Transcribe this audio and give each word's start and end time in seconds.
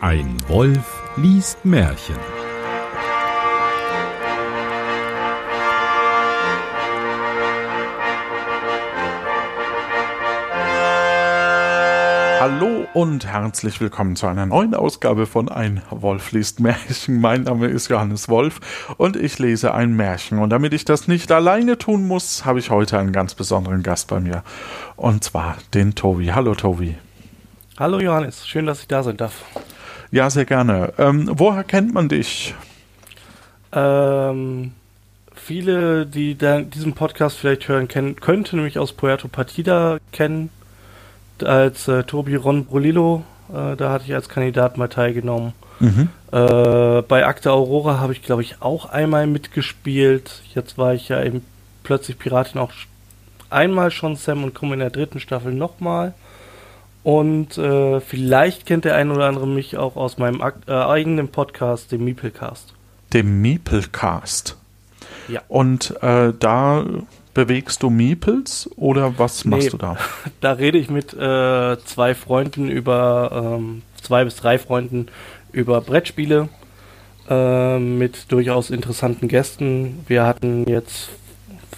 Ein 0.00 0.36
Wolf 0.46 1.02
liest 1.16 1.64
Märchen. 1.64 2.16
Hallo 12.38 12.86
und 12.92 13.26
herzlich 13.26 13.80
willkommen 13.80 14.16
zu 14.16 14.26
einer 14.26 14.44
neuen 14.44 14.74
Ausgabe 14.74 15.24
von 15.24 15.48
Ein 15.48 15.80
Wolf 15.88 16.32
liest 16.32 16.60
Märchen. 16.60 17.18
Mein 17.22 17.44
Name 17.44 17.68
ist 17.68 17.88
Johannes 17.88 18.28
Wolf 18.28 18.94
und 18.98 19.16
ich 19.16 19.38
lese 19.38 19.72
ein 19.72 19.96
Märchen. 19.96 20.40
Und 20.40 20.50
damit 20.50 20.74
ich 20.74 20.84
das 20.84 21.08
nicht 21.08 21.32
alleine 21.32 21.78
tun 21.78 22.06
muss, 22.06 22.44
habe 22.44 22.58
ich 22.58 22.68
heute 22.68 22.98
einen 22.98 23.12
ganz 23.12 23.34
besonderen 23.34 23.82
Gast 23.82 24.08
bei 24.08 24.20
mir. 24.20 24.42
Und 24.96 25.24
zwar 25.24 25.56
den 25.72 25.94
Tobi. 25.94 26.32
Hallo 26.34 26.54
Tobi. 26.54 26.96
Hallo 27.78 27.98
Johannes, 27.98 28.46
schön, 28.46 28.66
dass 28.66 28.80
ich 28.80 28.88
da 28.88 29.02
sein 29.02 29.16
darf. 29.16 29.42
Ja, 30.16 30.30
sehr 30.30 30.46
gerne. 30.46 30.94
Ähm, 30.96 31.28
woher 31.30 31.62
kennt 31.62 31.92
man 31.92 32.08
dich? 32.08 32.54
Ähm, 33.70 34.72
viele, 35.34 36.06
die 36.06 36.38
da 36.38 36.62
diesen 36.62 36.94
Podcast 36.94 37.36
vielleicht 37.36 37.68
hören, 37.68 37.86
kennen, 37.86 38.16
könnten 38.16 38.62
mich 38.62 38.78
aus 38.78 38.94
Puerto 38.94 39.28
Partida 39.28 39.98
kennen, 40.12 40.48
als 41.44 41.86
äh, 41.88 42.04
Tobi 42.04 42.36
Ron 42.36 42.64
Brulilo. 42.64 43.24
Äh, 43.50 43.76
da 43.76 43.90
hatte 43.92 44.06
ich 44.06 44.14
als 44.14 44.30
Kandidat 44.30 44.78
mal 44.78 44.88
teilgenommen. 44.88 45.52
Mhm. 45.80 46.08
Äh, 46.32 47.02
bei 47.02 47.26
Akte 47.26 47.52
Aurora 47.52 48.00
habe 48.00 48.14
ich, 48.14 48.22
glaube 48.22 48.40
ich, 48.40 48.62
auch 48.62 48.86
einmal 48.86 49.26
mitgespielt. 49.26 50.40
Jetzt 50.54 50.78
war 50.78 50.94
ich 50.94 51.10
ja 51.10 51.22
eben 51.22 51.44
plötzlich 51.82 52.18
Piratin 52.18 52.58
auch 52.58 52.72
einmal 53.50 53.90
schon 53.90 54.16
Sam 54.16 54.44
und 54.44 54.54
komme 54.54 54.72
in 54.72 54.80
der 54.80 54.88
dritten 54.88 55.20
Staffel 55.20 55.52
nochmal. 55.52 56.14
Und 57.06 57.56
äh, 57.56 58.00
vielleicht 58.00 58.66
kennt 58.66 58.84
der 58.84 58.96
ein 58.96 59.12
oder 59.12 59.26
andere 59.26 59.46
mich 59.46 59.76
auch 59.76 59.94
aus 59.94 60.18
meinem 60.18 60.40
äh, 60.40 60.72
eigenen 60.72 61.28
Podcast, 61.28 61.92
dem 61.92 62.04
Meeplecast. 62.04 62.74
Dem 63.12 63.40
Meeplecast? 63.42 64.56
Ja. 65.28 65.40
Und 65.46 65.94
äh, 66.02 66.32
da 66.36 66.84
bewegst 67.32 67.84
du 67.84 67.90
Meeples 67.90 68.68
oder 68.74 69.20
was 69.20 69.44
machst 69.44 69.66
nee, 69.66 69.70
du 69.70 69.76
da? 69.76 69.96
Da 70.40 70.50
rede 70.54 70.78
ich 70.78 70.90
mit 70.90 71.14
äh, 71.14 71.76
zwei 71.84 72.16
Freunden 72.16 72.68
über, 72.68 73.54
ähm, 73.56 73.82
zwei 74.02 74.24
bis 74.24 74.34
drei 74.34 74.58
Freunden 74.58 75.06
über 75.52 75.82
Brettspiele 75.82 76.48
äh, 77.30 77.78
mit 77.78 78.32
durchaus 78.32 78.70
interessanten 78.70 79.28
Gästen. 79.28 80.00
Wir 80.08 80.24
hatten 80.24 80.66
jetzt 80.68 81.10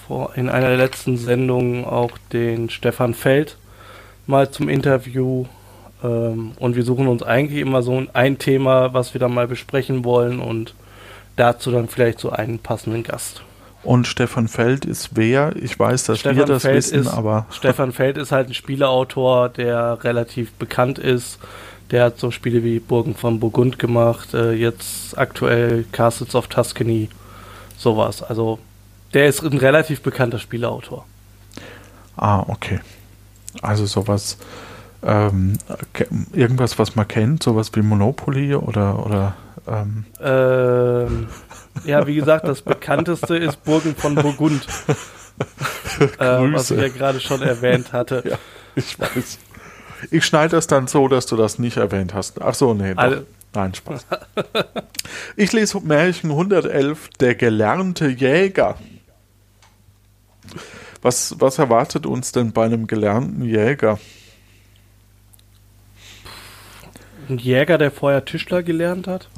vor, 0.07 0.37
in 0.37 0.49
einer 0.49 0.69
der 0.69 0.79
letzten 0.79 1.19
Sendungen 1.19 1.85
auch 1.85 2.17
den 2.33 2.71
Stefan 2.71 3.13
Feld 3.13 3.59
mal 4.29 4.51
zum 4.51 4.69
Interview. 4.69 5.47
Ähm, 6.03 6.53
und 6.59 6.77
wir 6.77 6.85
suchen 6.85 7.09
uns 7.09 7.23
eigentlich 7.23 7.61
immer 7.61 7.83
so 7.83 8.05
ein 8.13 8.39
Thema, 8.39 8.95
was 8.95 9.15
wir 9.15 9.19
dann 9.21 9.35
mal 9.35 9.49
besprechen 9.49 10.05
wollen 10.05 10.39
und 10.39 10.75
dazu 11.37 11.73
dann 11.73 11.89
vielleicht 11.89 12.21
so 12.21 12.31
einen 12.31 12.59
passenden 12.59 13.03
Gast. 13.03 13.43
Und 13.83 14.07
Stefan 14.07 14.49
Feld 14.49 14.85
ist 14.85 15.11
wer? 15.15 15.55
Ich 15.57 15.79
weiß, 15.79 16.05
dass 16.05 16.21
Stefan 16.21 16.37
wir 16.37 16.45
das 16.45 16.63
Feld 16.63 16.77
wissen, 16.77 17.01
ist, 17.01 17.09
aber. 17.09 17.47
Stefan 17.51 17.93
Feld 17.93 18.17
ist 18.17 18.33
halt 18.33 18.49
ein 18.49 18.55
Spieleautor, 18.55 19.49
der 19.49 20.03
relativ 20.05 20.53
bekannt 20.53 20.99
ist. 20.99 21.39
Der 21.91 22.05
hat 22.05 22.19
so 22.19 22.31
Spiele 22.31 22.63
wie 22.65 22.81
Burgen 22.81 23.15
von 23.15 23.41
Burgund 23.41 23.79
gemacht, 23.79 24.35
äh, 24.35 24.53
jetzt 24.53 25.17
aktuell 25.17 25.87
Castles 25.91 26.35
of 26.35 26.49
Tuscany, 26.49 27.09
sowas. 27.79 28.23
Also 28.23 28.59
der 29.15 29.27
ist 29.27 29.43
ein 29.43 29.57
relativ 29.57 30.03
bekannter 30.03 30.39
Spieleautor. 30.39 31.07
Ah, 32.17 32.45
okay. 32.49 32.81
Also 33.63 33.87
sowas, 33.87 34.39
ähm, 35.03 35.59
irgendwas, 36.33 36.79
was 36.79 36.97
man 36.97 37.07
kennt, 37.07 37.43
sowas 37.43 37.71
wie 37.75 37.83
Monopoly 37.83 38.55
oder, 38.55 39.05
oder 39.05 39.37
ähm. 39.67 40.05
Ähm, 40.21 41.29
ja, 41.85 42.07
wie 42.07 42.15
gesagt, 42.15 42.49
das 42.49 42.63
bekannteste 42.63 43.37
ist 43.37 43.63
Burgen 43.65 43.95
von 43.95 44.15
Burgund. 44.15 44.67
äh, 46.19 46.53
was 46.53 46.71
ich 46.71 46.81
ja 46.81 46.89
gerade 46.89 47.21
schon 47.21 47.43
erwähnt 47.43 47.93
hatte. 47.93 48.23
Ja, 48.29 48.39
ich 48.75 48.99
weiß. 48.99 49.39
Ich 50.11 50.25
schneide 50.25 50.57
das 50.57 50.67
dann 50.67 50.87
so, 50.87 51.09
dass 51.09 51.27
du 51.27 51.37
das 51.37 51.59
nicht 51.59 51.77
erwähnt 51.77 52.15
hast. 52.15 52.41
Ach 52.41 52.55
so, 52.55 52.75
nee. 52.75 52.95
Doch. 52.95 53.23
Nein, 53.55 53.75
Spaß. 53.75 54.07
Ich 55.37 55.53
lese 55.53 55.81
Märchen 55.81 56.31
111, 56.31 57.09
der 57.19 57.35
gelernte 57.35 58.09
Jäger. 58.09 58.77
Was, 61.03 61.37
was 61.39 61.59
erwartet 61.59 62.07
uns 62.07 62.33
denn 62.33 62.53
bei 62.53 62.65
einem 62.65 62.87
gelernten 62.87 63.43
Jäger? 63.43 63.99
Ein 67.29 67.39
Jäger, 67.39 67.79
der 67.79 67.91
vorher 67.91 68.25
Tischler 68.25 68.63
gelernt 68.63 69.07
hat? 69.07 69.29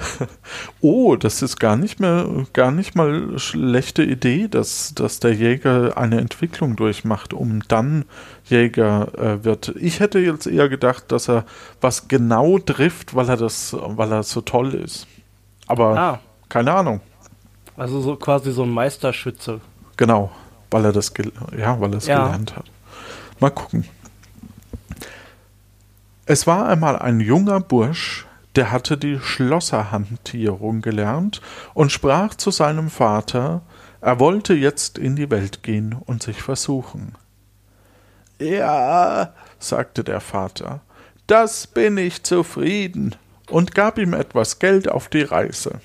oh, 0.80 1.16
das 1.16 1.42
ist 1.42 1.58
gar 1.58 1.76
nicht 1.76 1.98
mehr, 1.98 2.28
gar 2.52 2.70
nicht 2.70 2.94
mal 2.94 3.38
schlechte 3.38 4.04
Idee, 4.04 4.46
dass, 4.46 4.94
dass 4.94 5.18
der 5.18 5.32
Jäger 5.32 5.96
eine 5.96 6.20
Entwicklung 6.20 6.76
durchmacht, 6.76 7.32
um 7.32 7.62
dann 7.66 8.04
Jäger 8.44 9.08
äh, 9.18 9.44
wird. 9.44 9.74
Ich 9.80 10.00
hätte 10.00 10.18
jetzt 10.18 10.46
eher 10.46 10.68
gedacht, 10.68 11.10
dass 11.10 11.28
er 11.28 11.44
was 11.80 12.08
genau 12.08 12.58
trifft, 12.58 13.14
weil 13.14 13.28
er 13.28 13.36
das, 13.36 13.74
weil 13.74 14.12
er 14.12 14.22
so 14.22 14.42
toll 14.42 14.74
ist. 14.74 15.06
Aber 15.66 15.98
ah. 15.98 16.20
keine 16.48 16.72
Ahnung. 16.72 17.00
Also 17.76 18.00
so 18.00 18.16
quasi 18.16 18.52
so 18.52 18.64
ein 18.64 18.70
Meisterschütze. 18.70 19.60
Genau 19.96 20.30
weil 20.72 20.84
er 20.84 20.92
das, 20.92 21.12
ja, 21.56 21.80
weil 21.80 21.92
er 21.92 21.98
es 21.98 22.06
ja. 22.06 22.24
gelernt 22.24 22.56
hat. 22.56 22.66
Mal 23.40 23.50
gucken. 23.50 23.84
Es 26.26 26.46
war 26.46 26.68
einmal 26.68 26.98
ein 26.98 27.20
junger 27.20 27.60
Bursch, 27.60 28.26
der 28.54 28.70
hatte 28.70 28.96
die 28.96 29.18
Schlosserhantierung 29.18 30.82
gelernt 30.82 31.40
und 31.74 31.90
sprach 31.90 32.34
zu 32.34 32.50
seinem 32.50 32.90
Vater, 32.90 33.62
er 34.00 34.18
wollte 34.18 34.54
jetzt 34.54 34.98
in 34.98 35.16
die 35.16 35.30
Welt 35.30 35.62
gehen 35.62 35.96
und 36.06 36.22
sich 36.22 36.42
versuchen. 36.42 37.14
Ja, 38.38 39.32
sagte 39.58 40.04
der 40.04 40.20
Vater, 40.20 40.80
das 41.26 41.66
bin 41.66 41.96
ich 41.96 42.22
zufrieden 42.22 43.14
und 43.48 43.74
gab 43.74 43.98
ihm 43.98 44.12
etwas 44.12 44.58
Geld 44.58 44.88
auf 44.88 45.08
die 45.08 45.22
Reise. 45.22 45.80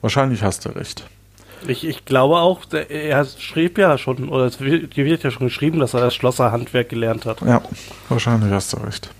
Wahrscheinlich 0.00 0.42
hast 0.42 0.64
du 0.64 0.70
recht. 0.70 1.08
Ich, 1.66 1.84
ich 1.86 2.04
glaube 2.04 2.36
auch, 2.36 2.60
er 2.72 3.24
schrieb 3.24 3.78
ja 3.78 3.98
schon, 3.98 4.28
oder 4.28 4.44
es 4.46 4.60
wird, 4.60 4.96
wird 4.96 5.22
ja 5.22 5.30
schon 5.30 5.46
geschrieben, 5.46 5.78
dass 5.78 5.94
er 5.94 6.00
das 6.00 6.14
Schlosserhandwerk 6.14 6.88
gelernt 6.88 7.26
hat. 7.26 7.40
Ja, 7.42 7.62
wahrscheinlich 8.08 8.50
hast 8.52 8.72
du 8.72 8.78
recht. 8.78 9.10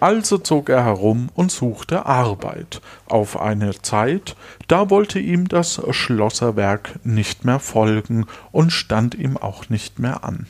Also 0.00 0.38
zog 0.38 0.68
er 0.68 0.84
herum 0.84 1.28
und 1.34 1.50
suchte 1.50 2.06
Arbeit 2.06 2.80
auf 3.06 3.40
eine 3.40 3.82
Zeit, 3.82 4.36
da 4.68 4.90
wollte 4.90 5.18
ihm 5.18 5.48
das 5.48 5.82
Schlosserwerk 5.90 7.00
nicht 7.04 7.44
mehr 7.44 7.58
folgen 7.58 8.26
und 8.52 8.72
stand 8.72 9.16
ihm 9.16 9.36
auch 9.36 9.68
nicht 9.68 9.98
mehr 9.98 10.22
an. 10.22 10.46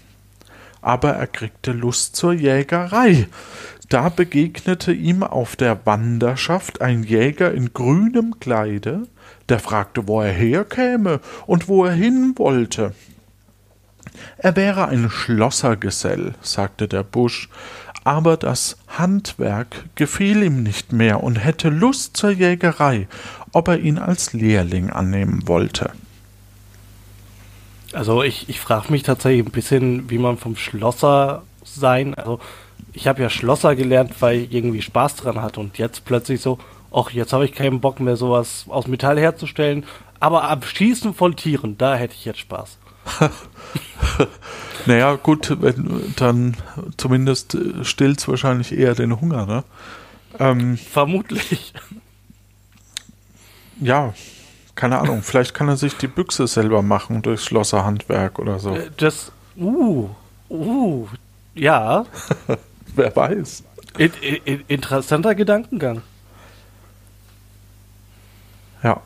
Aber 0.83 1.13
er 1.13 1.27
kriegte 1.27 1.73
Lust 1.73 2.15
zur 2.15 2.35
Jägerei. 2.35 3.27
Da 3.89 4.11
begegnete 4.11 4.93
ihm 4.93 5.23
auf 5.23 5.57
der 5.57 5.87
Wanderschaft 5.87 6.83
ein 6.83 7.03
Jäger 7.03 7.53
in 7.53 7.73
grünem 7.73 8.39
Kleide, 8.39 9.07
der 9.49 9.59
fragte, 9.59 10.07
wo 10.07 10.21
er 10.21 10.33
herkäme 10.33 11.21
und 11.47 11.69
wo 11.69 11.85
er 11.85 11.93
hin 11.93 12.35
wollte. 12.37 12.95
Er 14.39 14.57
wäre 14.57 14.89
ein 14.89 15.11
Schlossergesell, 15.11 16.35
sagte 16.41 16.89
der 16.89 17.03
Busch, 17.03 17.49
aber 18.05 18.37
das 18.37 18.79
Handwerk 18.89 19.85
gefiel 19.95 20.43
ihm 20.43 20.63
nicht 20.63 20.93
mehr 20.93 21.23
und 21.23 21.37
hätte 21.37 21.69
Lust 21.69 22.17
zur 22.17 22.31
Jägerei, 22.31 23.09
ob 23.53 23.69
er 23.69 23.79
ihn 23.79 23.99
als 23.99 24.33
Lehrling 24.33 24.91
annehmen 24.91 25.47
wollte. 25.47 25.93
Also 27.93 28.23
ich, 28.23 28.49
ich 28.49 28.61
frage 28.61 28.93
mich 28.93 29.03
tatsächlich 29.03 29.45
ein 29.45 29.53
bisschen, 29.53 30.11
wie 30.11 30.19
man 30.19 30.37
vom 30.39 30.57
Schlosser 30.57 31.43
sein, 31.65 32.15
also 32.15 32.41
ich 32.93 33.07
habe 33.07 33.23
ja 33.23 33.31
Schlosser 33.31 33.77
gelernt, 33.77 34.15
weil 34.21 34.41
ich 34.41 34.53
irgendwie 34.53 34.83
Spaß 34.83 35.17
dran 35.17 35.43
hatte 35.43 35.61
und 35.61 35.79
jetzt 35.79 36.05
plötzlich 36.05 36.41
so, 36.41 36.59
ach, 36.93 37.11
jetzt 37.11 37.33
habe 37.33 37.45
ich 37.45 37.53
keinen 37.53 37.81
Bock 37.81 38.01
mehr, 38.01 38.17
sowas 38.17 38.65
aus 38.69 38.87
Metall 38.87 39.19
herzustellen. 39.19 39.85
Aber 40.21 40.51
am 40.51 40.63
Schießen 40.63 41.15
von 41.15 41.37
Tieren, 41.37 41.79
da 41.79 41.95
hätte 41.95 42.15
ich 42.15 42.25
jetzt 42.25 42.41
Spaß. 42.41 42.79
naja, 44.87 45.15
gut, 45.15 45.57
wenn, 45.61 46.13
dann 46.17 46.57
zumindest 46.97 47.57
stillt 47.83 48.19
es 48.19 48.29
wahrscheinlich 48.29 48.77
eher 48.77 48.95
den 48.95 49.21
Hunger, 49.21 49.47
ne? 49.47 49.65
Ähm, 50.39 50.77
Vermutlich. 50.77 51.73
Ja, 53.81 54.13
keine 54.75 54.99
Ahnung. 54.99 55.23
Vielleicht 55.23 55.55
kann 55.55 55.69
er 55.69 55.77
sich 55.77 55.97
die 55.97 56.07
Büchse 56.07 56.47
selber 56.47 56.83
machen 56.83 57.23
durch 57.23 57.43
Schlosserhandwerk 57.43 58.39
oder 58.39 58.59
so. 58.59 58.75
Äh, 58.75 58.91
das, 58.97 59.33
uh, 59.57 60.09
uh, 60.51 61.07
ja. 61.55 62.05
Wer 62.95 63.15
weiß. 63.15 63.65
In, 63.97 64.13
in, 64.45 64.65
interessanter 64.69 65.35
Gedankengang. 65.35 66.03
Ja. 68.83 69.01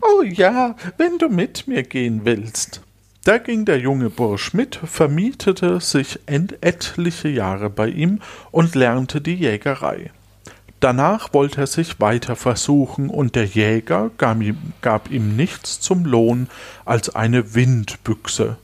Oh 0.00 0.22
ja, 0.22 0.76
wenn 0.96 1.18
du 1.18 1.28
mit 1.28 1.68
mir 1.68 1.82
gehen 1.82 2.22
willst. 2.24 2.80
Da 3.24 3.36
ging 3.36 3.66
der 3.66 3.78
junge 3.78 4.08
Bursch 4.08 4.54
mit, 4.54 4.76
vermietete 4.76 5.78
sich 5.80 6.20
etliche 6.26 7.28
Jahre 7.28 7.68
bei 7.68 7.88
ihm 7.88 8.20
und 8.50 8.74
lernte 8.74 9.20
die 9.20 9.34
Jägerei. 9.34 10.10
Danach 10.80 11.34
wollte 11.34 11.60
er 11.60 11.66
sich 11.66 12.00
weiter 12.00 12.34
versuchen, 12.34 13.10
und 13.10 13.36
der 13.36 13.44
Jäger 13.44 14.10
gab 14.16 14.40
ihm, 14.40 14.56
gab 14.80 15.10
ihm 15.10 15.36
nichts 15.36 15.80
zum 15.80 16.06
Lohn 16.06 16.48
als 16.86 17.14
eine 17.14 17.54
Windbüchse. 17.54 18.56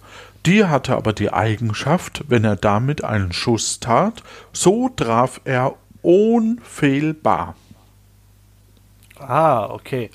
Die 0.46 0.64
hatte 0.64 0.96
aber 0.96 1.12
die 1.12 1.32
Eigenschaft, 1.32 2.24
wenn 2.28 2.44
er 2.44 2.56
damit 2.56 3.04
einen 3.04 3.34
Schuss 3.34 3.80
tat, 3.80 4.22
so 4.54 4.88
traf 4.88 5.42
er 5.44 5.74
unfehlbar. 6.00 7.56
Ah, 9.18 9.66
okay. 9.66 10.10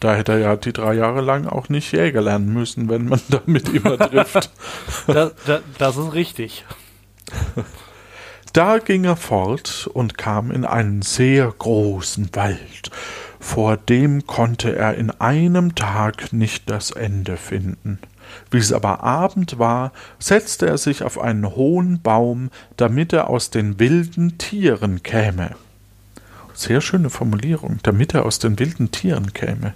Da 0.00 0.14
hätte 0.14 0.32
er 0.32 0.38
ja 0.38 0.56
die 0.56 0.72
drei 0.72 0.94
Jahre 0.94 1.20
lang 1.20 1.46
auch 1.46 1.68
nicht 1.68 1.92
Jäger 1.92 2.22
lernen 2.22 2.52
müssen, 2.52 2.88
wenn 2.88 3.06
man 3.06 3.20
damit 3.28 3.68
immer 3.68 3.98
trifft. 3.98 4.50
das, 5.06 5.32
das, 5.46 5.62
das 5.78 5.96
ist 5.96 6.12
richtig. 6.12 6.64
Da 8.52 8.78
ging 8.78 9.04
er 9.04 9.16
fort 9.16 9.88
und 9.92 10.18
kam 10.18 10.50
in 10.50 10.64
einen 10.64 11.02
sehr 11.02 11.52
großen 11.56 12.30
Wald. 12.34 12.90
Vor 13.40 13.76
dem 13.76 14.26
konnte 14.26 14.76
er 14.76 14.94
in 14.94 15.10
einem 15.10 15.74
Tag 15.74 16.32
nicht 16.32 16.70
das 16.70 16.90
Ende 16.90 17.36
finden. 17.36 17.98
Wie 18.50 18.58
es 18.58 18.72
aber 18.72 19.02
Abend 19.02 19.58
war, 19.58 19.92
setzte 20.18 20.66
er 20.66 20.78
sich 20.78 21.02
auf 21.02 21.18
einen 21.18 21.54
hohen 21.54 22.02
Baum, 22.02 22.50
damit 22.76 23.12
er 23.12 23.30
aus 23.30 23.50
den 23.50 23.78
wilden 23.78 24.38
Tieren 24.38 25.02
käme. 25.02 25.56
Sehr 26.62 26.80
schöne 26.80 27.10
Formulierung, 27.10 27.78
damit 27.82 28.14
er 28.14 28.24
aus 28.24 28.38
den 28.38 28.58
wilden 28.58 28.90
Tieren 28.92 29.32
käme. 29.32 29.74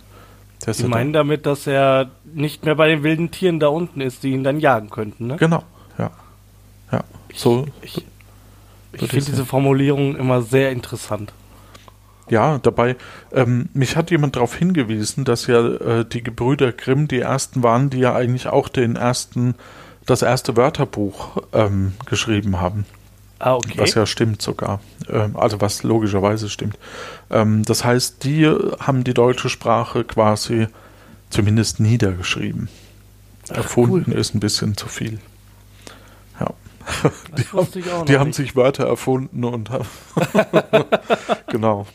Sie 0.58 0.88
meinen 0.88 1.12
damit, 1.12 1.46
dass 1.46 1.66
er 1.66 2.10
nicht 2.24 2.64
mehr 2.64 2.74
bei 2.74 2.88
den 2.88 3.02
wilden 3.02 3.30
Tieren 3.30 3.60
da 3.60 3.68
unten 3.68 4.00
ist, 4.00 4.22
die 4.22 4.30
ihn 4.30 4.44
dann 4.44 4.58
jagen 4.60 4.90
könnten, 4.90 5.26
ne? 5.26 5.36
Genau, 5.36 5.62
ja. 5.98 6.10
Ja, 6.92 7.04
so. 7.34 7.66
Ich, 7.82 7.98
ich, 7.98 9.02
ich 9.02 9.10
finde 9.10 9.26
diese 9.26 9.44
Formulierung 9.44 10.16
immer 10.16 10.42
sehr 10.42 10.70
interessant. 10.70 11.32
Ja, 12.28 12.58
dabei, 12.58 12.96
ähm, 13.32 13.68
mich 13.72 13.96
hat 13.96 14.10
jemand 14.10 14.36
darauf 14.36 14.54
hingewiesen, 14.54 15.24
dass 15.24 15.46
ja 15.46 15.64
äh, 15.64 16.04
die 16.04 16.22
Gebrüder 16.22 16.72
Grimm 16.72 17.06
die 17.06 17.20
ersten 17.20 17.62
waren, 17.62 17.90
die 17.90 17.98
ja 17.98 18.14
eigentlich 18.14 18.48
auch 18.48 18.68
den 18.68 18.96
ersten, 18.96 19.54
das 20.06 20.22
erste 20.22 20.56
Wörterbuch 20.56 21.42
ähm, 21.52 21.94
geschrieben 22.06 22.60
haben. 22.60 22.84
Ah, 23.38 23.54
okay. 23.54 23.74
Was 23.76 23.94
ja 23.94 24.06
stimmt 24.06 24.40
sogar. 24.40 24.80
Ähm, 25.08 25.36
also 25.36 25.60
was 25.60 25.82
logischerweise 25.82 26.48
stimmt. 26.48 26.78
Ähm, 27.30 27.64
das 27.64 27.84
heißt, 27.84 28.24
die 28.24 28.46
haben 28.46 29.04
die 29.04 29.14
deutsche 29.14 29.48
Sprache 29.48 30.04
quasi 30.04 30.68
zumindest 31.30 31.80
niedergeschrieben. 31.80 32.68
Ach, 33.50 33.56
Erfunden 33.56 34.12
cool. 34.12 34.18
ist 34.18 34.34
ein 34.34 34.40
bisschen 34.40 34.76
zu 34.76 34.88
viel. 34.88 35.18
Ja. 36.40 36.50
Die, 37.36 37.44
haben, 37.44 38.04
die 38.06 38.16
haben 38.16 38.32
sich 38.32 38.54
Wörter 38.54 38.86
erfunden 38.86 39.42
und 39.42 39.70
haben. 39.70 39.86
genau. 41.48 41.86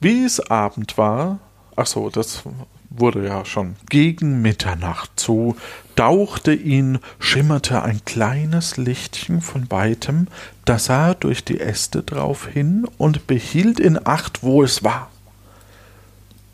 Wie 0.00 0.24
es 0.24 0.38
Abend 0.38 0.98
war, 0.98 1.38
ach 1.74 1.86
so, 1.86 2.10
das 2.10 2.42
wurde 2.90 3.26
ja 3.26 3.44
schon 3.44 3.76
gegen 3.88 4.40
Mitternacht 4.42 5.10
zu, 5.16 5.56
dauchte 5.94 6.54
ihn, 6.54 6.98
schimmerte 7.18 7.82
ein 7.82 8.04
kleines 8.04 8.76
Lichtchen 8.76 9.40
von 9.40 9.70
weitem, 9.70 10.28
da 10.64 10.78
sah 10.78 11.08
er 11.08 11.14
durch 11.14 11.44
die 11.44 11.60
Äste 11.60 12.02
drauf 12.02 12.46
hin 12.46 12.86
und 12.98 13.26
behielt 13.26 13.80
in 13.80 14.06
Acht, 14.06 14.42
wo 14.42 14.62
es 14.62 14.84
war. 14.84 15.10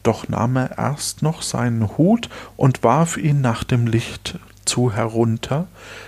Doch 0.03 0.29
nahm 0.29 0.57
er 0.57 0.79
erst 0.79 1.23
noch 1.23 1.43
seinen 1.43 1.97
Hut 1.97 2.29
und 2.57 2.83
warf 2.83 3.17
ihn 3.17 3.41
nach 3.41 3.65
dem 3.65 3.87
Licht 3.87 4.39
zu 4.65 4.93
herunter, 4.93 5.67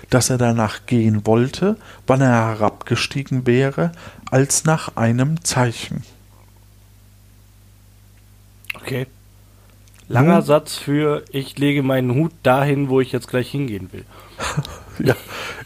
dass 0.09 0.29
er 0.29 0.37
danach 0.37 0.85
gehen 0.85 1.25
wollte, 1.25 1.77
wann 2.05 2.21
er 2.21 2.29
herabgestiegen 2.29 3.47
wäre, 3.47 3.91
als 4.29 4.65
nach 4.65 4.95
einem 4.97 5.43
Zeichen. 5.43 6.03
Okay. 8.75 9.07
Langer 10.09 10.37
hm. 10.37 10.41
Satz 10.43 10.75
für 10.75 11.23
ich 11.31 11.57
lege 11.57 11.83
meinen 11.83 12.15
Hut 12.15 12.31
dahin, 12.43 12.89
wo 12.89 13.01
ich 13.01 13.11
jetzt 13.11 13.27
gleich 13.27 13.49
hingehen 13.49 13.89
will. 13.91 14.05
ja, 14.99 15.15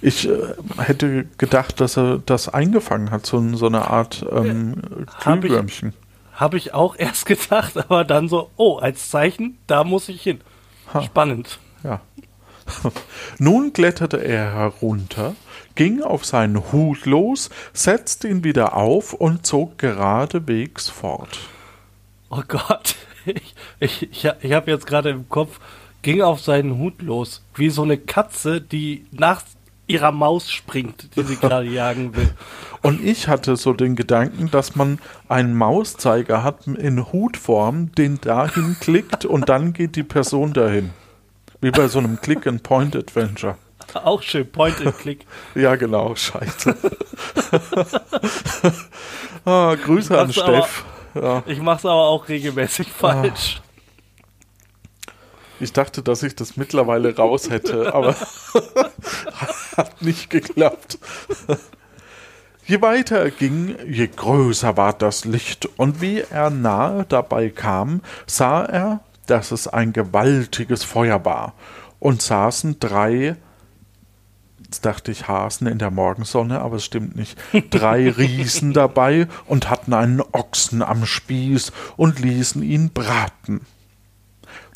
ich 0.01 0.27
äh, 0.27 0.38
hätte 0.77 1.25
gedacht, 1.38 1.79
dass 1.79 1.97
er 1.97 2.19
das 2.25 2.49
eingefangen 2.49 3.11
hat, 3.11 3.25
so, 3.25 3.55
so 3.55 3.67
eine 3.67 3.89
Art 3.89 4.25
ähm, 4.31 5.05
Glühwürmchen. 5.21 5.93
Habe 6.33 6.57
ich, 6.57 6.73
hab 6.73 6.73
ich 6.73 6.73
auch 6.73 6.95
erst 6.97 7.25
gedacht, 7.25 7.77
aber 7.77 8.03
dann 8.03 8.29
so, 8.29 8.49
oh, 8.57 8.77
als 8.77 9.09
Zeichen, 9.09 9.57
da 9.67 9.83
muss 9.83 10.09
ich 10.09 10.21
hin. 10.21 10.41
Ha. 10.93 11.03
Spannend. 11.03 11.59
Ja. 11.83 12.01
Nun 13.38 13.73
kletterte 13.73 14.17
er 14.17 14.53
herunter, 14.53 15.35
ging 15.75 16.01
auf 16.01 16.25
seinen 16.25 16.71
Hut 16.71 17.05
los, 17.05 17.49
setzte 17.73 18.27
ihn 18.27 18.43
wieder 18.43 18.75
auf 18.75 19.13
und 19.13 19.45
zog 19.45 19.77
geradewegs 19.77 20.89
fort. 20.89 21.39
Oh 22.29 22.43
Gott, 22.47 22.95
ich, 23.25 23.56
ich, 23.79 24.03
ich, 24.03 24.31
ich 24.41 24.53
habe 24.53 24.71
jetzt 24.71 24.85
gerade 24.85 25.09
im 25.09 25.29
Kopf, 25.29 25.59
ging 26.01 26.21
auf 26.21 26.41
seinen 26.41 26.77
Hut 26.77 27.01
los, 27.01 27.44
wie 27.56 27.69
so 27.69 27.83
eine 27.83 27.97
Katze, 27.97 28.62
die 28.62 29.06
nach 29.12 29.44
ihrer 29.88 30.12
Maus 30.12 30.50
springt, 30.50 31.15
die 31.15 31.23
sie 31.23 31.35
gerade 31.35 31.65
jagen 31.68 32.15
will. 32.15 32.33
Und 32.81 33.03
ich 33.03 33.27
hatte 33.27 33.57
so 33.57 33.73
den 33.73 33.95
Gedanken, 33.95 34.50
dass 34.50 34.75
man 34.75 35.00
einen 35.27 35.56
Mauszeiger 35.56 36.44
hat 36.44 36.68
in 36.68 37.12
Hutform, 37.12 37.91
den 37.94 38.19
dahin 38.21 38.77
klickt 38.79 39.25
und 39.25 39.50
dann 39.50 39.74
geht 39.74 39.95
die 39.95 40.03
Person 40.03 40.53
dahin. 40.53 40.91
Wie 41.59 41.71
bei 41.71 41.88
so 41.88 42.00
einem 42.00 42.19
Click-and-Point-Adventure. 42.19 43.56
Auch 43.94 44.21
schön, 44.21 44.50
Point-and-Click. 44.50 45.25
ja, 45.53 45.75
genau, 45.75 46.15
scheiße. 46.15 46.75
ah, 49.45 49.75
Grüße 49.75 50.19
an 50.19 50.31
Steff. 50.31 50.85
Ja. 51.13 51.44
Ich 51.46 51.60
mache 51.60 51.80
es 51.80 51.86
aber 51.86 52.08
auch 52.08 52.28
regelmäßig 52.28 52.88
ah. 52.88 53.00
falsch. 53.00 53.62
Ich 55.60 55.74
dachte, 55.74 56.02
dass 56.02 56.24
ich 56.24 56.36
das 56.36 56.58
mittlerweile 56.58 57.16
raus 57.16 57.52
hätte, 57.52 57.94
aber 57.94 58.16
hat 59.78 60.02
nicht 60.02 60.31
geklappt. 60.31 60.98
Je 62.66 62.81
weiter 62.81 63.19
er 63.19 63.31
ging, 63.31 63.75
je 63.88 64.08
größer 64.08 64.75
ward 64.75 65.04
das 65.04 65.25
Licht, 65.25 65.69
und 65.78 66.02
wie 66.02 66.22
er 66.22 66.50
nahe 66.50 67.06
dabei 67.08 67.50
kam, 67.50 68.02
sah 68.25 68.63
er, 68.66 69.02
dass 69.28 69.52
es 69.52 69.68
ein 69.68 69.94
gewaltiges 69.94 70.84
Feuer 70.84 71.25
war, 71.25 71.54
und 72.00 72.24
saßen 72.24 72.80
drei 72.80 73.36
Jetzt 74.72 74.86
dachte 74.86 75.12
ich 75.12 75.28
Hasen 75.28 75.68
in 75.68 75.80
der 75.80 75.92
Morgensonne, 75.92 76.62
aber 76.62 76.78
es 76.78 76.86
stimmt 76.86 77.18
nicht. 77.18 77.38
Drei 77.72 78.10
Riesen 78.18 78.72
dabei 78.72 79.28
und 79.46 79.70
hatten 79.70 79.94
einen 79.94 80.22
Ochsen 80.22 80.82
am 80.82 81.06
Spieß 81.06 81.74
und 81.98 82.20
ließen 82.20 82.63
ihn 82.63 82.92
braten. 82.92 83.66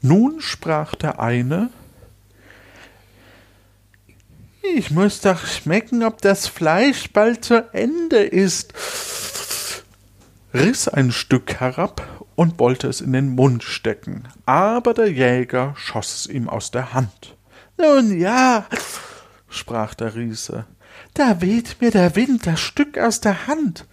Nun 0.02 0.42
sprach 0.42 0.96
der 0.96 1.22
eine 1.22 1.70
Ich 4.76 4.92
muss 4.92 5.22
doch 5.22 5.46
schmecken, 5.46 6.04
ob 6.04 6.22
das 6.22 6.46
Fleisch 6.46 7.14
bald 7.14 7.46
zu 7.46 7.74
Ende 7.74 8.18
ist, 8.18 8.74
riss 10.54 10.90
ein 10.90 11.14
Stück 11.14 11.62
herab 11.62 12.26
und 12.36 12.60
wollte 12.60 12.90
es 12.90 13.00
in 13.00 13.14
den 13.14 13.30
Mund 13.30 13.64
stecken, 13.64 14.28
aber 14.46 14.94
der 14.94 15.10
Jäger 15.10 15.74
schoss 15.78 16.14
es 16.16 16.28
ihm 16.28 16.50
aus 16.50 16.70
der 16.72 16.94
Hand. 16.94 17.38
Nun 17.78 18.20
ja, 18.20 18.66
sprach 19.56 19.94
der 19.94 20.16
Riese, 20.16 20.66
da 21.14 21.42
weht 21.42 21.82
mir 21.82 21.92
der 21.92 22.16
Wind 22.16 22.46
das 22.46 22.60
Stück 22.60 22.98
aus 22.98 23.22
der 23.22 23.48
Hand, 23.48 23.86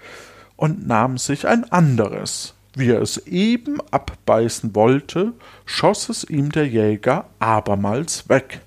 und 0.57 0.87
nahm 0.87 1.19
sich 1.19 1.49
ein 1.49 1.71
anderes. 1.73 2.55
Wie 2.75 2.91
er 2.91 3.03
es 3.03 3.19
eben 3.27 3.81
abbeißen 3.91 4.75
wollte, 4.75 5.33
schoß 5.67 6.09
es 6.09 6.25
ihm 6.25 6.53
der 6.53 6.67
Jäger 6.67 7.27
abermals 7.39 8.29
weg. 8.29 8.61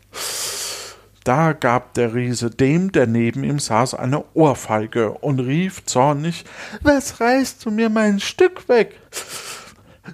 Da 1.24 1.54
gab 1.54 1.96
der 1.96 2.14
Riese 2.14 2.52
dem, 2.52 2.92
der 2.92 3.08
neben 3.08 3.44
ihm 3.44 3.58
saß, 3.58 3.96
eine 3.96 4.26
Ohrfeige 4.36 5.12
und 5.12 5.40
rief 5.40 5.86
zornig 5.86 6.46
Was 6.82 7.20
reißt 7.20 7.66
du 7.66 7.72
mir 7.72 7.90
mein 7.90 8.20
Stück 8.20 8.70
weg? 8.70 9.00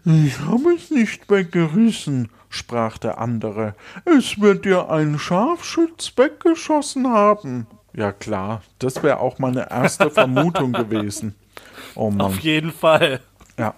Ich 0.05 0.39
hab 0.39 0.61
es 0.67 0.89
nicht 0.89 1.29
weggerissen, 1.29 2.29
sprach 2.51 2.99
der 2.99 3.17
andere, 3.17 3.73
es 4.05 4.39
wird 4.39 4.65
dir 4.65 4.89
ein 4.89 5.17
Scharfschütz 5.17 6.13
weggeschossen 6.15 7.07
haben. 7.07 7.65
Ja 7.93 8.11
klar, 8.11 8.61
das 8.79 9.01
wäre 9.01 9.19
auch 9.19 9.39
meine 9.39 9.71
erste 9.71 10.11
Vermutung 10.11 10.73
gewesen. 10.73 11.35
Oh 11.95 12.11
Mann. 12.11 12.21
Auf 12.21 12.39
jeden 12.39 12.71
Fall. 12.71 13.21
Ja. 13.57 13.73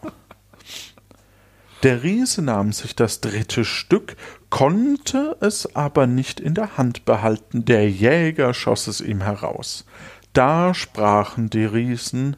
Der 1.83 2.03
Riese 2.03 2.41
nahm 2.41 2.71
sich 2.71 2.95
das 2.95 3.21
dritte 3.21 3.65
Stück, 3.65 4.15
konnte 4.49 5.35
es 5.41 5.75
aber 5.75 6.07
nicht 6.07 6.39
in 6.39 6.53
der 6.53 6.77
Hand 6.77 7.05
behalten, 7.05 7.65
der 7.65 7.89
Jäger 7.89 8.53
schoss 8.53 8.87
es 8.87 9.01
ihm 9.01 9.21
heraus. 9.21 9.85
Da 10.31 10.73
sprachen 10.73 11.49
die 11.49 11.65
Riesen 11.65 12.37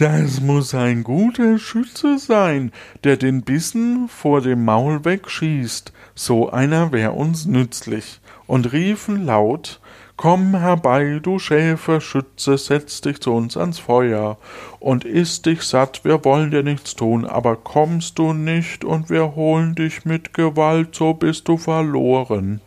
Das 0.00 0.40
muss 0.40 0.74
ein 0.74 1.04
guter 1.04 1.58
Schütze 1.58 2.18
sein, 2.18 2.72
der 3.04 3.18
den 3.18 3.42
Bissen 3.42 4.08
vor 4.08 4.40
dem 4.40 4.64
Maul 4.64 5.04
wegschießt. 5.04 5.92
So 6.14 6.48
einer 6.48 6.90
wär 6.90 7.14
uns 7.14 7.44
nützlich. 7.44 8.20
Und 8.46 8.72
riefen 8.72 9.26
laut, 9.26 9.78
Komm 10.16 10.56
herbei, 10.56 11.20
du 11.22 11.38
Schäferschütze, 11.38 12.56
setz 12.56 13.02
dich 13.02 13.20
zu 13.20 13.34
uns 13.34 13.58
ans 13.58 13.78
Feuer 13.78 14.38
und 14.78 15.04
iss 15.04 15.42
dich 15.42 15.60
satt, 15.64 16.02
wir 16.02 16.24
wollen 16.24 16.50
dir 16.50 16.62
nichts 16.62 16.96
tun, 16.96 17.26
aber 17.26 17.56
kommst 17.56 18.18
du 18.18 18.32
nicht 18.32 18.86
und 18.86 19.10
wir 19.10 19.34
holen 19.34 19.74
dich 19.74 20.06
mit 20.06 20.32
Gewalt, 20.32 20.94
so 20.94 21.12
bist 21.12 21.46
du 21.46 21.58
verloren. 21.58 22.62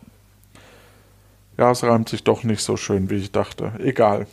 Ja, 1.58 1.72
es 1.72 1.82
reimt 1.82 2.08
sich 2.08 2.22
doch 2.22 2.44
nicht 2.44 2.62
so 2.62 2.76
schön, 2.76 3.10
wie 3.10 3.16
ich 3.16 3.32
dachte. 3.32 3.72
Egal. 3.80 4.28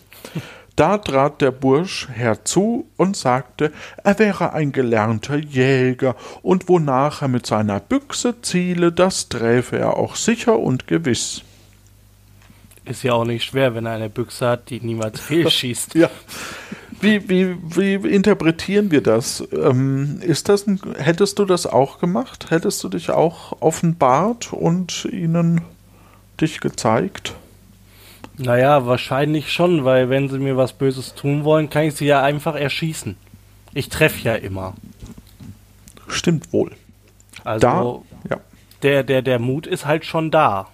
Da 0.75 0.97
trat 0.97 1.41
der 1.41 1.51
Bursch 1.51 2.07
herzu 2.11 2.87
und 2.97 3.17
sagte, 3.17 3.71
er 4.03 4.17
wäre 4.19 4.53
ein 4.53 4.71
gelernter 4.71 5.35
Jäger, 5.35 6.15
und 6.41 6.69
wonach 6.69 7.21
er 7.21 7.27
mit 7.27 7.45
seiner 7.45 7.79
Büchse 7.79 8.41
ziele, 8.41 8.91
das 8.91 9.29
träfe 9.29 9.77
er 9.77 9.97
auch 9.97 10.15
sicher 10.15 10.57
und 10.57 10.87
gewiss. 10.87 11.43
Ist 12.85 13.03
ja 13.03 13.13
auch 13.13 13.25
nicht 13.25 13.43
schwer, 13.43 13.75
wenn 13.75 13.85
er 13.85 13.93
eine 13.93 14.09
Büchse 14.09 14.47
hat, 14.47 14.69
die 14.69 14.79
niemals 14.79 15.19
fehlschießt. 15.21 15.95
ja. 15.95 16.09
Wie, 16.99 17.27
wie, 17.29 17.57
wie 17.75 17.95
interpretieren 18.09 18.91
wir 18.91 19.01
das? 19.01 19.43
Ähm, 19.51 20.19
ist 20.21 20.49
das 20.49 20.67
ein, 20.67 20.79
hättest 20.97 21.39
du 21.39 21.45
das 21.45 21.65
auch 21.65 21.99
gemacht? 21.99 22.51
Hättest 22.51 22.83
du 22.83 22.89
dich 22.89 23.09
auch 23.09 23.59
offenbart 23.59 24.53
und 24.53 25.05
ihnen 25.05 25.61
dich 26.39 26.59
gezeigt? 26.59 27.33
Naja, 28.41 28.85
wahrscheinlich 28.85 29.51
schon, 29.51 29.85
weil 29.85 30.09
wenn 30.09 30.29
sie 30.29 30.39
mir 30.39 30.57
was 30.57 30.73
Böses 30.73 31.13
tun 31.13 31.43
wollen, 31.43 31.69
kann 31.69 31.83
ich 31.83 31.95
sie 31.95 32.05
ja 32.05 32.23
einfach 32.23 32.55
erschießen. 32.55 33.15
Ich 33.73 33.89
treffe 33.89 34.21
ja 34.23 34.35
immer. 34.35 34.73
Stimmt 36.07 36.51
wohl. 36.51 36.71
Also 37.43 37.59
da, 38.25 38.29
ja. 38.29 38.41
der, 38.83 39.03
der, 39.03 39.21
der 39.21 39.39
Mut 39.39 39.67
ist 39.67 39.85
halt 39.85 40.05
schon 40.05 40.31
da. 40.31 40.67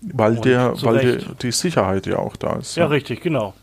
Weil, 0.00 0.36
der, 0.36 0.74
weil 0.82 1.18
der, 1.18 1.34
die 1.40 1.52
Sicherheit 1.52 2.06
ja 2.06 2.18
auch 2.18 2.36
da 2.36 2.56
ist. 2.56 2.76
Ja, 2.76 2.84
ja, 2.84 2.88
richtig, 2.90 3.22
genau. 3.22 3.54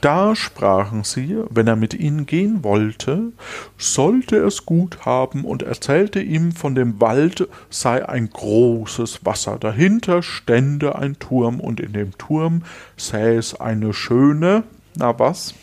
Da 0.00 0.36
sprachen 0.36 1.04
sie, 1.04 1.36
wenn 1.50 1.66
er 1.66 1.76
mit 1.76 1.94
ihnen 1.94 2.26
gehen 2.26 2.62
wollte, 2.62 3.32
sollte 3.78 4.36
es 4.36 4.66
gut 4.66 5.04
haben 5.04 5.44
und 5.44 5.62
erzählte 5.62 6.20
ihm 6.20 6.52
von 6.52 6.74
dem 6.74 7.00
Wald 7.00 7.48
sei 7.70 8.06
ein 8.06 8.30
großes 8.30 9.24
Wasser, 9.24 9.58
dahinter 9.58 10.22
stände 10.22 10.96
ein 10.96 11.18
Turm 11.18 11.60
und 11.60 11.80
in 11.80 11.92
dem 11.92 12.16
Turm 12.18 12.62
säß 12.96 13.60
eine 13.60 13.92
schöne, 13.92 14.64
na 14.96 15.18
was? 15.18 15.54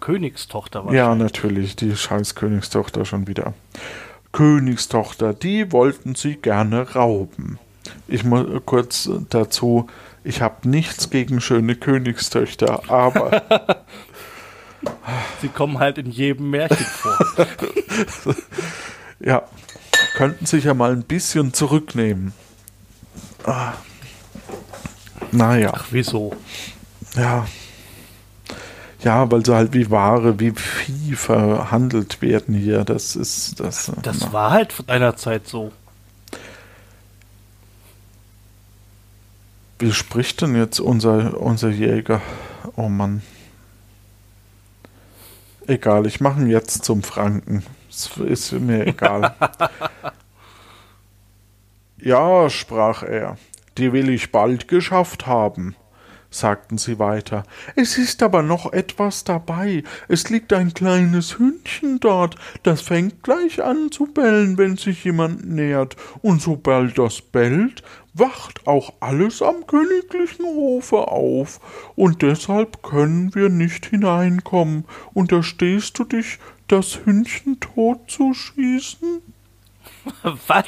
Königstochter 0.00 0.86
war. 0.86 0.94
Ja, 0.94 1.14
natürlich, 1.14 1.76
die 1.76 1.94
scheiß 1.96 2.34
Königstochter 2.34 3.04
schon 3.04 3.26
wieder. 3.26 3.54
Königstochter, 4.32 5.34
die 5.34 5.72
wollten 5.72 6.14
sie 6.14 6.36
gerne 6.36 6.94
rauben. 6.94 7.58
Ich 8.06 8.24
muss 8.24 8.46
kurz 8.64 9.10
dazu, 9.30 9.88
ich 10.28 10.42
habe 10.42 10.68
nichts 10.68 11.08
gegen 11.08 11.40
schöne 11.40 11.74
Königstöchter, 11.74 12.90
aber. 12.90 13.42
Sie 15.40 15.48
kommen 15.48 15.78
halt 15.78 15.96
in 15.96 16.10
jedem 16.10 16.50
Märchen 16.50 16.84
vor. 16.84 17.18
ja, 19.20 19.42
könnten 20.16 20.44
sich 20.44 20.64
ja 20.64 20.74
mal 20.74 20.92
ein 20.92 21.04
bisschen 21.04 21.54
zurücknehmen. 21.54 22.34
Ah. 23.44 23.72
Naja. 25.32 25.72
Ach, 25.74 25.86
wieso? 25.92 26.36
Ja. 27.16 27.46
Ja, 29.00 29.30
weil 29.30 29.46
sie 29.46 29.54
halt 29.54 29.72
wie 29.72 29.90
Ware, 29.90 30.38
wie 30.38 30.50
Vieh 30.50 31.14
verhandelt 31.14 32.20
werden 32.20 32.54
hier. 32.54 32.84
Das 32.84 33.16
ist 33.16 33.60
das. 33.60 33.90
Das 34.02 34.20
na. 34.20 34.32
war 34.34 34.50
halt 34.50 34.74
von 34.74 34.88
einer 34.90 35.16
Zeit 35.16 35.48
so. 35.48 35.72
Wie 39.78 39.92
spricht 39.92 40.42
denn 40.42 40.56
jetzt 40.56 40.80
unser, 40.80 41.40
unser 41.40 41.68
Jäger? 41.68 42.20
Oh 42.74 42.88
Mann. 42.88 43.22
Egal, 45.68 46.06
ich 46.06 46.20
mache 46.20 46.40
ihn 46.40 46.48
jetzt 46.48 46.84
zum 46.84 47.02
Franken. 47.02 47.62
Es 47.88 48.16
ist 48.16 48.52
mir 48.52 48.86
egal. 48.86 49.34
ja, 51.98 52.50
sprach 52.50 53.04
er, 53.04 53.38
die 53.76 53.92
will 53.92 54.08
ich 54.08 54.32
bald 54.32 54.66
geschafft 54.66 55.26
haben 55.26 55.76
sagten 56.30 56.78
sie 56.78 56.98
weiter. 56.98 57.44
Es 57.74 57.98
ist 57.98 58.22
aber 58.22 58.42
noch 58.42 58.72
etwas 58.72 59.24
dabei. 59.24 59.82
Es 60.08 60.28
liegt 60.28 60.52
ein 60.52 60.74
kleines 60.74 61.38
Hündchen 61.38 62.00
dort, 62.00 62.36
das 62.62 62.82
fängt 62.82 63.22
gleich 63.22 63.62
an 63.62 63.90
zu 63.90 64.06
bellen, 64.06 64.58
wenn 64.58 64.76
sich 64.76 65.04
jemand 65.04 65.48
nähert, 65.48 65.96
und 66.22 66.42
sobald 66.42 66.98
das 66.98 67.22
bellt, 67.22 67.82
wacht 68.18 68.66
auch 68.66 68.92
alles 69.00 69.42
am 69.42 69.66
königlichen 69.66 70.44
Hofe 70.44 71.08
auf, 71.08 71.60
und 71.96 72.22
deshalb 72.22 72.82
können 72.82 73.34
wir 73.34 73.48
nicht 73.48 73.86
hineinkommen. 73.86 74.84
Unterstehst 75.14 75.98
du 75.98 76.04
dich, 76.04 76.38
das 76.68 77.00
Hündchen 77.04 77.60
totzuschießen? 77.60 79.22
Was? 80.46 80.66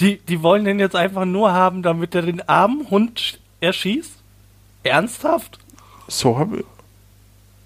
Die, 0.00 0.18
die 0.18 0.42
wollen 0.42 0.64
den 0.64 0.80
jetzt 0.80 0.96
einfach 0.96 1.24
nur 1.24 1.52
haben, 1.52 1.82
damit 1.82 2.14
er 2.14 2.22
den 2.22 2.48
armen 2.48 2.90
Hund 2.90 3.38
erschießt? 3.60 4.12
Ernsthaft? 4.82 5.58
So 6.08 6.38
habe 6.38 6.58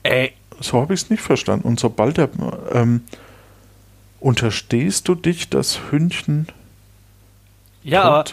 ich. 0.04 0.32
So 0.60 0.80
habe 0.80 0.94
ich 0.94 1.02
es 1.02 1.10
nicht 1.10 1.22
verstanden. 1.22 1.66
Und 1.66 1.80
sobald 1.80 2.18
er. 2.18 2.28
Ähm, 2.72 3.02
unterstehst 4.20 5.08
du 5.08 5.14
dich, 5.14 5.48
das 5.48 5.78
Hündchen. 5.90 6.48
Ja, 7.84 8.02
aber, 8.02 8.24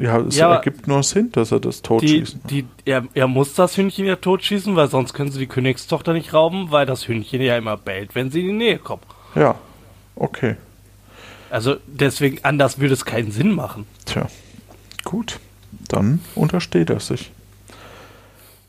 ja, 0.00 0.18
es 0.20 0.36
ja, 0.36 0.54
ergibt 0.54 0.86
nur 0.86 1.02
Sinn, 1.02 1.32
dass 1.32 1.52
er 1.52 1.60
das 1.60 1.82
totschießen 1.82 2.40
die, 2.48 2.62
die, 2.62 2.68
er, 2.90 3.04
er 3.14 3.26
muss 3.26 3.54
das 3.54 3.76
Hündchen 3.76 4.06
ja 4.06 4.16
totschießen, 4.16 4.74
weil 4.76 4.88
sonst 4.88 5.12
können 5.12 5.30
sie 5.30 5.40
die 5.40 5.48
Königstochter 5.48 6.12
nicht 6.12 6.32
rauben, 6.32 6.70
weil 6.70 6.86
das 6.86 7.08
Hündchen 7.08 7.42
ja 7.42 7.56
immer 7.56 7.76
bellt, 7.76 8.14
wenn 8.14 8.30
sie 8.30 8.40
in 8.40 8.46
die 8.46 8.52
Nähe 8.52 8.78
kommen. 8.78 9.02
Ja, 9.34 9.56
okay. 10.14 10.56
Also 11.50 11.76
deswegen, 11.86 12.38
anders 12.44 12.78
würde 12.78 12.94
es 12.94 13.04
keinen 13.04 13.32
Sinn 13.32 13.52
machen. 13.54 13.86
Tja, 14.06 14.26
gut. 15.04 15.38
Dann 15.88 16.20
untersteht 16.34 16.90
er 16.90 17.00
sich. 17.00 17.30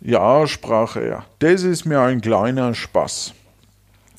Ja, 0.01 0.47
sprach 0.47 0.97
er, 0.97 1.25
das 1.39 1.63
ist 1.63 1.85
mir 1.85 2.01
ein 2.01 2.19
kleiner 2.19 2.73
Spaß. 2.73 3.33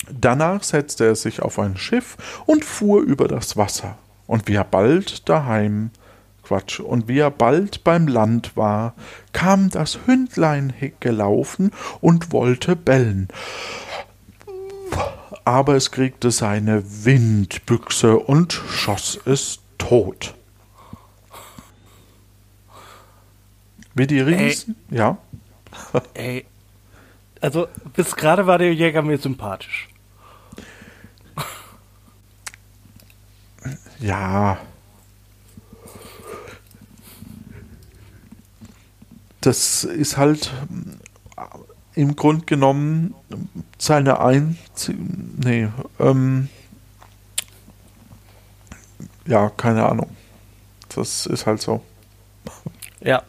Danach 0.09 0.63
setzte 0.63 1.05
er 1.05 1.15
sich 1.15 1.41
auf 1.41 1.59
ein 1.59 1.77
Schiff 1.77 2.17
und 2.45 2.65
fuhr 2.65 3.01
über 3.01 3.27
das 3.27 3.57
Wasser. 3.57 3.97
Und 4.27 4.49
er 4.49 4.63
bald 4.63 5.29
daheim, 5.29 5.91
Quatsch, 6.45 6.79
und 6.79 7.07
wie 7.07 7.19
er 7.19 7.31
bald 7.31 7.83
beim 7.83 8.07
Land 8.07 8.55
war, 8.55 8.93
kam 9.33 9.69
das 9.69 9.99
Hündlein 10.05 10.73
gelaufen 10.99 11.71
und 12.01 12.31
wollte 12.31 12.75
bellen. 12.75 13.27
Aber 15.43 15.75
es 15.75 15.91
kriegte 15.91 16.31
seine 16.31 16.83
Windbüchse 17.05 18.17
und 18.17 18.53
schoss 18.53 19.19
es 19.25 19.59
tot. 19.77 20.33
Wie 23.93 24.07
die 24.07 24.19
Riesen, 24.19 24.75
Ey. 24.91 24.97
ja. 24.97 25.17
Ey, 26.13 26.45
also 27.41 27.67
bis 27.93 28.15
gerade 28.15 28.47
war 28.47 28.57
der 28.57 28.73
Jäger 28.73 29.01
mir 29.01 29.17
sympathisch. 29.17 29.87
Ja. 33.99 34.57
Das 39.45 39.83
ist 39.83 40.17
halt 40.17 40.51
im 41.93 42.15
Grund 42.15 42.47
genommen 42.47 43.13
seine 43.77 44.19
Einzige. 44.19 44.97
Nee, 45.37 45.67
ähm. 45.99 46.49
Ja, 49.27 49.51
keine 49.51 49.85
Ahnung. 49.85 50.09
Das 50.95 51.27
ist 51.27 51.45
halt 51.45 51.61
so. 51.61 51.83
Ja. 53.01 53.21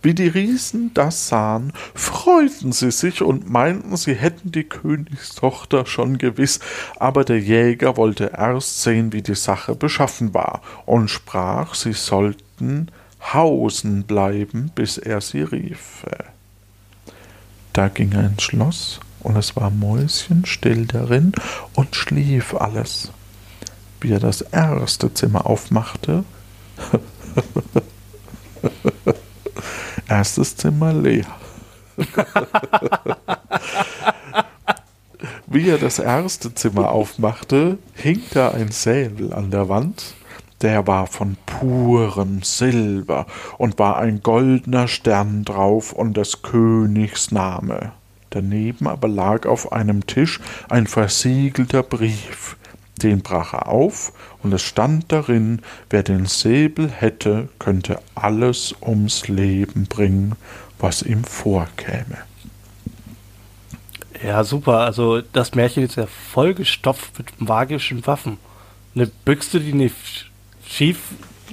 Wie 0.00 0.14
die 0.14 0.28
Riesen 0.28 0.94
das 0.94 1.26
sahen, 1.26 1.72
freuten 1.92 2.70
sie 2.70 2.92
sich 2.92 3.20
und 3.20 3.50
meinten, 3.50 3.96
sie 3.96 4.14
hätten 4.14 4.52
die 4.52 4.62
Königstochter 4.62 5.86
schon 5.86 6.18
gewiss, 6.18 6.60
aber 7.00 7.24
der 7.24 7.40
Jäger 7.40 7.96
wollte 7.96 8.30
erst 8.36 8.82
sehen, 8.82 9.12
wie 9.12 9.22
die 9.22 9.34
Sache 9.34 9.74
beschaffen 9.74 10.34
war, 10.34 10.62
und 10.86 11.08
sprach, 11.08 11.74
sie 11.74 11.94
sollten 11.94 12.92
hausen 13.20 14.04
bleiben, 14.04 14.70
bis 14.74 14.98
er 14.98 15.20
sie 15.20 15.42
riefe. 15.42 16.24
Da 17.72 17.88
ging 17.88 18.12
er 18.12 18.26
ins 18.26 18.42
Schloss, 18.42 19.00
und 19.20 19.36
es 19.36 19.56
war 19.56 19.70
mäuschenstill 19.70 20.86
darin 20.86 21.32
und 21.74 21.96
schlief 21.96 22.54
alles. 22.54 23.10
Wie 24.00 24.12
er 24.12 24.20
das 24.20 24.42
erste 24.42 25.12
Zimmer 25.12 25.46
aufmachte, 25.46 26.24
Erstes 30.08 30.56
Zimmer 30.56 30.92
leer. 30.92 31.26
Wie 35.46 35.68
er 35.68 35.78
das 35.78 35.98
erste 35.98 36.54
Zimmer 36.54 36.90
aufmachte, 36.90 37.78
hing 37.94 38.20
da 38.32 38.50
ein 38.50 38.70
Säbel 38.70 39.32
an 39.32 39.50
der 39.50 39.68
Wand, 39.68 40.14
der 40.62 40.86
war 40.86 41.06
von 41.06 41.36
purem 41.46 42.42
Silber 42.42 43.26
und 43.58 43.78
war 43.78 43.98
ein 43.98 44.22
goldener 44.22 44.88
Stern 44.88 45.44
drauf 45.44 45.92
und 45.92 46.16
des 46.16 46.42
Königs 46.42 47.30
Name. 47.30 47.92
Daneben 48.30 48.86
aber 48.86 49.08
lag 49.08 49.46
auf 49.46 49.72
einem 49.72 50.06
Tisch 50.06 50.40
ein 50.68 50.86
versiegelter 50.86 51.82
Brief. 51.82 52.56
Den 53.02 53.22
brach 53.22 53.54
er 53.54 53.68
auf, 53.68 54.12
und 54.42 54.52
es 54.52 54.62
stand 54.62 55.12
darin, 55.12 55.62
wer 55.88 56.02
den 56.02 56.26
Säbel 56.26 56.90
hätte, 56.90 57.48
könnte 57.60 58.00
alles 58.16 58.74
ums 58.82 59.28
Leben 59.28 59.86
bringen, 59.86 60.34
was 60.80 61.02
ihm 61.02 61.22
vorkäme. 61.22 62.18
Ja, 64.22 64.42
super. 64.42 64.80
Also 64.80 65.20
das 65.32 65.54
Märchen 65.54 65.84
ist 65.84 65.96
ja 65.96 66.06
vollgestopft 66.06 67.18
mit 67.18 67.40
magischen 67.40 68.04
Waffen. 68.06 68.38
Eine 68.94 69.06
Büchse, 69.06 69.60
die 69.60 69.72
nicht 69.72 70.27
schief 70.68 70.98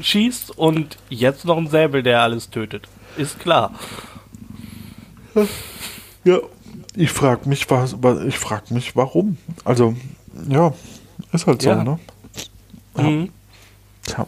schießt 0.01 0.57
und 0.57 0.97
jetzt 1.09 1.45
noch 1.45 1.57
ein 1.57 1.67
Säbel, 1.67 2.03
der 2.03 2.21
alles 2.21 2.49
tötet. 2.49 2.87
Ist 3.17 3.39
klar. 3.39 3.71
Ja, 6.23 6.39
ich 6.95 7.11
frage 7.11 7.47
mich, 7.47 7.69
was, 7.69 7.95
ich 8.25 8.37
frag 8.37 8.71
mich, 8.71 8.95
warum. 8.95 9.37
Also, 9.63 9.95
ja, 10.49 10.73
ist 11.31 11.47
halt 11.47 11.61
so, 11.61 11.69
ja. 11.69 11.83
ne? 11.83 11.99
Ja. 12.97 13.03
Mhm. 13.03 13.29
Tja. 14.03 14.27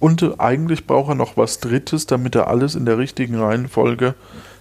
Und 0.00 0.22
äh, 0.22 0.30
eigentlich 0.38 0.86
braucht 0.86 1.10
er 1.10 1.14
noch 1.14 1.36
was 1.36 1.58
Drittes, 1.60 2.06
damit 2.06 2.34
er 2.36 2.46
alles 2.46 2.74
in 2.74 2.86
der 2.86 2.98
richtigen 2.98 3.36
Reihenfolge. 3.36 4.14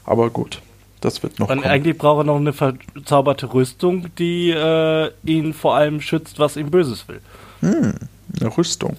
Aber 0.03 0.29
gut, 0.29 0.61
das 1.01 1.21
wird 1.21 1.39
noch. 1.39 1.49
Und 1.49 1.61
kommen. 1.61 1.69
eigentlich 1.69 1.97
braucht 1.97 2.21
er 2.21 2.23
noch 2.23 2.37
eine 2.37 2.53
verzauberte 2.53 3.53
Rüstung, 3.53 4.07
die 4.17 4.49
äh, 4.49 5.11
ihn 5.23 5.53
vor 5.53 5.75
allem 5.75 6.01
schützt, 6.01 6.39
was 6.39 6.57
ihm 6.57 6.71
Böses 6.71 7.07
will. 7.07 7.21
Hm, 7.61 7.93
eine 8.39 8.57
Rüstung. 8.57 8.98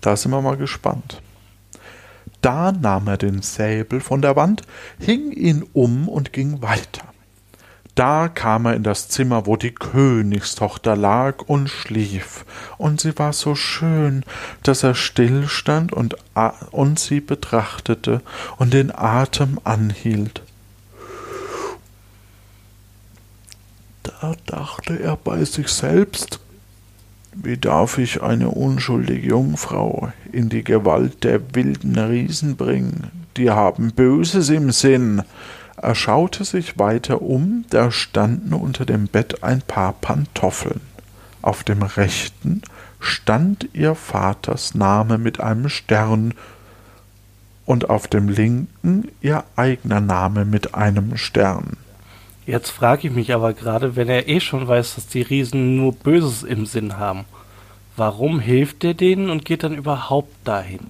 Da 0.00 0.16
sind 0.16 0.30
wir 0.30 0.40
mal 0.40 0.56
gespannt. 0.56 1.20
Da 2.42 2.72
nahm 2.72 3.06
er 3.08 3.18
den 3.18 3.42
Säbel 3.42 4.00
von 4.00 4.22
der 4.22 4.36
Wand, 4.36 4.62
hing 4.98 5.30
ihn 5.32 5.64
um 5.72 6.08
und 6.08 6.32
ging 6.32 6.62
weiter. 6.62 7.04
Da 7.94 8.28
kam 8.28 8.64
er 8.66 8.74
in 8.74 8.82
das 8.82 9.08
Zimmer, 9.08 9.44
wo 9.44 9.56
die 9.56 9.74
Königstochter 9.74 10.96
lag 10.96 11.42
und 11.46 11.68
schlief, 11.68 12.46
und 12.78 13.00
sie 13.00 13.18
war 13.18 13.32
so 13.32 13.54
schön, 13.54 14.24
dass 14.62 14.82
er 14.84 14.94
stillstand 14.94 15.92
und, 15.92 16.16
und 16.70 16.98
sie 16.98 17.20
betrachtete 17.20 18.22
und 18.56 18.72
den 18.72 18.90
Atem 18.94 19.60
anhielt. 19.64 20.42
Da 24.02 24.34
dachte 24.46 24.98
er 24.98 25.16
bei 25.16 25.44
sich 25.44 25.68
selbst, 25.68 26.40
wie 27.32 27.56
darf 27.56 27.98
ich 27.98 28.22
eine 28.22 28.48
unschuldige 28.48 29.28
Jungfrau 29.28 30.12
in 30.32 30.48
die 30.48 30.64
Gewalt 30.64 31.24
der 31.24 31.54
wilden 31.54 31.98
Riesen 31.98 32.56
bringen? 32.56 33.10
Die 33.36 33.50
haben 33.50 33.92
Böses 33.92 34.48
im 34.48 34.72
Sinn. 34.72 35.22
Er 35.76 35.94
schaute 35.94 36.44
sich 36.44 36.78
weiter 36.78 37.22
um, 37.22 37.64
da 37.70 37.90
standen 37.90 38.52
unter 38.52 38.84
dem 38.84 39.06
Bett 39.06 39.42
ein 39.42 39.62
paar 39.62 39.92
Pantoffeln. 39.92 40.80
Auf 41.40 41.64
dem 41.64 41.82
rechten 41.82 42.62
stand 42.98 43.68
ihr 43.72 43.94
Vaters 43.94 44.74
Name 44.74 45.16
mit 45.16 45.40
einem 45.40 45.68
Stern 45.68 46.34
und 47.64 47.88
auf 47.88 48.08
dem 48.08 48.28
linken 48.28 49.08
ihr 49.20 49.44
eigener 49.56 50.00
Name 50.00 50.44
mit 50.44 50.74
einem 50.74 51.16
Stern. 51.16 51.76
Jetzt 52.50 52.70
frage 52.70 53.06
ich 53.06 53.14
mich 53.14 53.32
aber 53.32 53.52
gerade, 53.52 53.94
wenn 53.94 54.08
er 54.08 54.28
eh 54.28 54.40
schon 54.40 54.66
weiß, 54.66 54.96
dass 54.96 55.06
die 55.06 55.22
Riesen 55.22 55.76
nur 55.76 55.92
Böses 55.92 56.42
im 56.42 56.66
Sinn 56.66 56.98
haben, 56.98 57.24
warum 57.96 58.40
hilft 58.40 58.82
er 58.82 58.94
denen 58.94 59.30
und 59.30 59.44
geht 59.44 59.62
dann 59.62 59.76
überhaupt 59.76 60.34
dahin? 60.42 60.80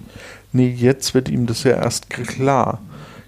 Nee, 0.53 0.69
jetzt 0.75 1.13
wird 1.13 1.29
ihm 1.29 1.45
das 1.45 1.63
ja 1.63 1.73
erst 1.73 2.09
klar. 2.09 2.81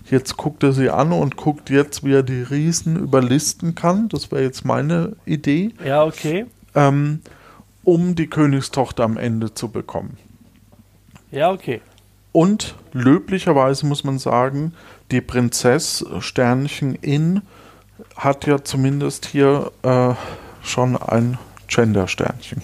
Jetzt 0.10 0.36
guckt 0.36 0.64
er 0.64 0.74
sie 0.74 0.90
an 0.90 1.12
und 1.12 1.38
guckt 1.38 1.70
jetzt, 1.70 2.04
wie 2.04 2.14
er 2.14 2.24
die 2.24 2.42
Riesen 2.42 2.98
überlisten 2.98 3.76
kann. 3.76 4.10
Das 4.10 4.32
wäre 4.32 4.42
jetzt 4.42 4.66
meine 4.66 5.16
Idee. 5.26 5.70
Ja, 5.86 6.04
okay. 6.04 6.48
Ähm, 6.74 7.22
um 7.84 8.16
die 8.16 8.32
Königstochter 8.32 9.04
am 9.04 9.18
Ende 9.18 9.54
zu 9.54 9.70
bekommen. 9.70 10.18
Ja, 11.30 11.52
okay. 11.52 11.82
Und 12.32 12.74
löblicherweise 12.94 13.86
muss 13.86 14.04
man 14.04 14.18
sagen, 14.18 14.74
die 15.12 15.22
Prinzess 15.22 16.04
Sternchen 16.20 16.96
in 16.96 17.44
hat 18.16 18.46
ja 18.46 18.64
zumindest 18.64 19.26
hier 19.26 19.72
äh, 19.84 20.14
schon 20.62 20.98
ein 20.98 21.38
Gender-Sternchen. 21.68 22.62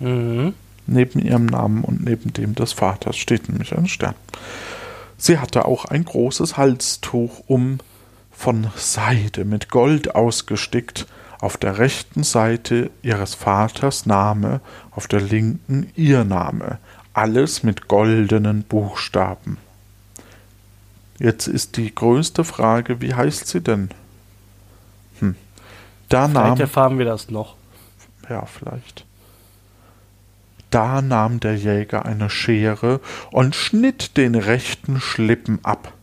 Mhm. 0.00 0.54
Neben 0.86 1.20
ihrem 1.20 1.46
Namen 1.46 1.82
und 1.84 2.04
neben 2.04 2.32
dem 2.32 2.54
des 2.54 2.72
Vaters 2.72 3.16
steht 3.16 3.48
nämlich 3.48 3.76
ein 3.76 3.88
Stern. 3.88 4.14
Sie 5.16 5.38
hatte 5.38 5.64
auch 5.64 5.86
ein 5.86 6.04
großes 6.04 6.56
Halstuch 6.56 7.44
um, 7.46 7.78
von 8.30 8.70
Seide 8.76 9.44
mit 9.44 9.70
Gold 9.70 10.14
ausgestickt, 10.14 11.06
auf 11.40 11.56
der 11.56 11.78
rechten 11.78 12.24
Seite 12.24 12.90
ihres 13.02 13.34
Vaters 13.34 14.06
Name, 14.06 14.60
auf 14.90 15.06
der 15.08 15.20
linken 15.20 15.90
ihr 15.94 16.24
Name, 16.24 16.78
alles 17.12 17.62
mit 17.62 17.88
goldenen 17.88 18.62
Buchstaben. 18.62 19.58
Jetzt 21.24 21.46
ist 21.46 21.78
die 21.78 21.94
größte 21.94 22.44
Frage, 22.44 23.00
wie 23.00 23.14
heißt 23.14 23.46
sie 23.46 23.62
denn? 23.62 23.88
Hm. 25.20 25.36
Da 26.10 26.28
vielleicht 26.28 26.34
nahm, 26.34 26.60
erfahren 26.60 26.98
wir 26.98 27.06
das 27.06 27.30
noch. 27.30 27.56
Ja, 28.28 28.44
vielleicht. 28.44 29.06
Da 30.68 31.00
nahm 31.00 31.40
der 31.40 31.56
Jäger 31.56 32.04
eine 32.04 32.28
Schere 32.28 33.00
und 33.30 33.54
schnitt 33.54 34.18
den 34.18 34.34
rechten 34.34 35.00
Schlippen 35.00 35.60
ab 35.62 35.94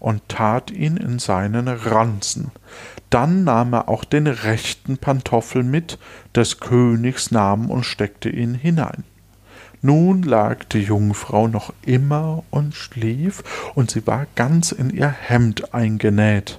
und 0.00 0.28
tat 0.28 0.72
ihn 0.72 0.96
in 0.96 1.20
seinen 1.20 1.68
Ranzen. 1.68 2.50
Dann 3.10 3.44
nahm 3.44 3.72
er 3.74 3.88
auch 3.88 4.02
den 4.02 4.26
rechten 4.26 4.98
Pantoffel 4.98 5.62
mit, 5.62 6.00
des 6.34 6.58
Königs 6.58 7.30
Namen 7.30 7.70
und 7.70 7.84
steckte 7.84 8.28
ihn 8.28 8.54
hinein. 8.54 9.04
Nun 9.80 10.22
lag 10.22 10.64
die 10.64 10.82
Jungfrau 10.82 11.46
noch 11.46 11.72
immer 11.82 12.42
und 12.50 12.74
schlief, 12.74 13.44
und 13.74 13.90
sie 13.90 14.06
war 14.06 14.26
ganz 14.34 14.72
in 14.72 14.90
ihr 14.90 15.08
Hemd 15.08 15.72
eingenäht. 15.72 16.58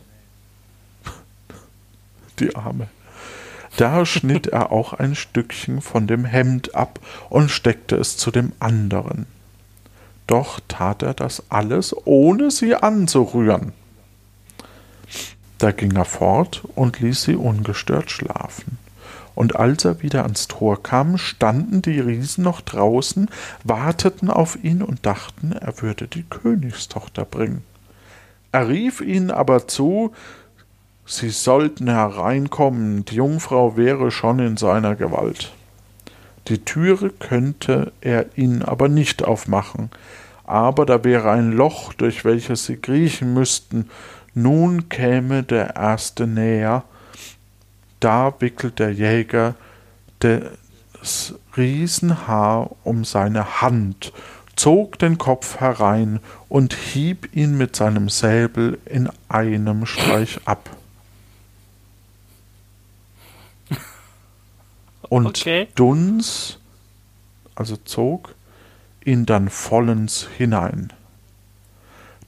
Die 2.40 2.56
Arme. 2.56 2.88
Da 3.76 4.06
schnitt 4.06 4.48
er 4.48 4.72
auch 4.72 4.94
ein 4.94 5.16
Stückchen 5.16 5.82
von 5.82 6.08
dem 6.08 6.26
Hemd 6.26 6.76
ab 6.76 7.00
und 7.30 7.52
steckte 7.52 7.98
es 7.98 8.18
zu 8.18 8.32
dem 8.32 8.54
anderen. 8.60 9.26
Doch 10.26 10.60
tat 10.68 11.02
er 11.02 11.14
das 11.14 11.44
alles, 11.50 11.96
ohne 12.06 12.52
sie 12.52 12.76
anzurühren. 12.76 13.74
Da 15.58 15.72
ging 15.72 15.96
er 15.96 16.06
fort 16.06 16.64
und 16.76 17.00
ließ 17.00 17.24
sie 17.24 17.36
ungestört 17.36 18.12
schlafen 18.12 18.78
und 19.40 19.56
als 19.56 19.86
er 19.86 20.02
wieder 20.02 20.24
ans 20.24 20.50
Tor 20.50 20.84
kam, 20.84 21.18
standen 21.18 21.82
die 21.82 22.02
Riesen 22.02 22.44
noch 22.44 22.60
draußen, 22.60 23.30
warteten 23.64 24.30
auf 24.30 24.62
ihn 24.62 24.82
und 24.82 25.06
dachten, 25.06 25.54
er 25.54 25.82
würde 25.82 26.10
die 26.10 26.26
Königstochter 26.30 27.24
bringen. 27.24 27.64
Er 28.52 28.68
rief 28.68 29.00
ihnen 29.00 29.32
aber 29.32 29.66
zu, 29.66 30.12
sie 31.06 31.30
sollten 31.30 31.88
hereinkommen, 31.88 33.06
die 33.06 33.16
Jungfrau 33.16 33.78
wäre 33.78 34.12
schon 34.12 34.40
in 34.40 34.58
seiner 34.58 34.98
Gewalt. 34.98 35.54
Die 36.50 36.66
Türe 36.66 37.10
könnte 37.10 37.94
er 38.02 38.26
ihnen 38.38 38.62
aber 38.62 38.90
nicht 38.90 39.24
aufmachen, 39.24 39.90
aber 40.48 40.86
da 40.86 41.06
wäre 41.06 41.32
ein 41.32 41.54
Loch, 41.54 41.94
durch 41.94 42.26
welches 42.26 42.66
sie 42.66 42.76
kriechen 42.76 43.34
müssten, 43.34 43.90
nun 44.34 44.90
käme 44.90 45.44
der 45.44 45.78
erste 45.78 46.28
näher, 46.28 46.84
da 48.00 48.34
wickelt 48.40 48.80
der 48.80 48.92
Jäger 48.94 49.56
das 50.20 51.36
Riesenhaar 51.56 52.72
um 52.84 53.06
seine 53.06 53.62
Hand, 53.62 54.12
zog 54.56 55.00
den 55.00 55.18
Kopf 55.18 55.60
herein 55.60 56.20
und 56.50 56.74
hieb 56.74 57.36
ihn 57.36 57.58
mit 57.58 57.76
seinem 57.76 58.10
Säbel 58.10 58.78
in 58.86 59.10
einem 59.30 59.86
Streich 59.86 60.42
ab. 60.46 60.70
Und 65.10 65.26
okay. 65.26 65.68
Duns, 65.76 66.60
also 67.56 67.78
zog, 67.78 68.36
ihn 69.04 69.26
dann 69.26 69.50
vollends 69.50 70.28
hinein. 70.38 70.94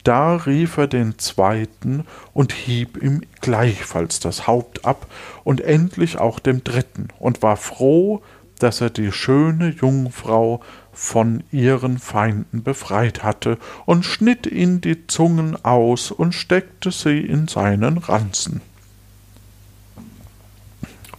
Da 0.04 0.36
rief 0.36 0.78
er 0.78 0.88
den 0.88 1.20
zweiten 1.20 2.06
und 2.34 2.54
hieb 2.54 3.02
ihm 3.02 3.22
gleichfalls 3.42 4.20
das 4.20 4.48
Haupt 4.48 4.86
ab 4.86 5.06
und 5.44 5.62
endlich 5.62 6.18
auch 6.18 6.40
dem 6.40 6.64
dritten 6.64 7.10
und 7.20 7.42
war 7.44 7.58
froh, 7.58 8.22
dass 8.60 8.82
er 8.82 8.90
die 8.90 9.12
schöne 9.12 9.70
Jungfrau 9.70 10.62
von 10.94 11.44
ihren 11.52 11.98
Feinden 12.00 12.64
befreit 12.64 13.24
hatte, 13.24 13.58
und 13.86 14.06
schnitt 14.06 14.46
ihnen 14.46 14.82
die 14.82 15.08
Zungen 15.08 15.64
aus 15.64 16.12
und 16.12 16.34
steckte 16.34 16.92
sie 16.92 17.20
in 17.20 17.48
seinen 17.48 17.98
Ranzen. 17.98 18.62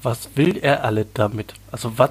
Was 0.03 0.31
will 0.37 0.59
er 0.59 0.85
alle 0.85 1.07
damit? 1.15 1.55
Also 1.71 1.99
was 1.99 2.11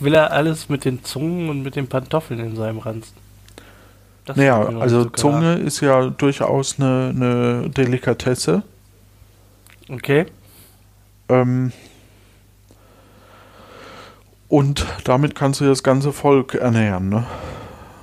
will 0.00 0.14
er 0.14 0.32
alles 0.32 0.68
mit 0.68 0.84
den 0.84 1.04
Zungen 1.04 1.48
und 1.48 1.62
mit 1.62 1.76
den 1.76 1.88
Pantoffeln 1.88 2.40
in 2.40 2.56
seinem 2.56 2.78
Ranzen? 2.78 3.16
Das 4.30 4.36
naja, 4.36 4.60
also 4.78 5.02
so 5.02 5.10
Zunge 5.10 5.54
ist 5.54 5.80
ja 5.80 6.08
durchaus 6.08 6.78
eine, 6.78 7.12
eine 7.12 7.68
Delikatesse. 7.68 8.62
Okay. 9.88 10.26
Ähm, 11.28 11.72
und 14.46 14.86
damit 15.02 15.34
kannst 15.34 15.60
du 15.60 15.64
das 15.64 15.82
ganze 15.82 16.12
Volk 16.12 16.54
ernähren, 16.54 17.08
ne? 17.08 17.26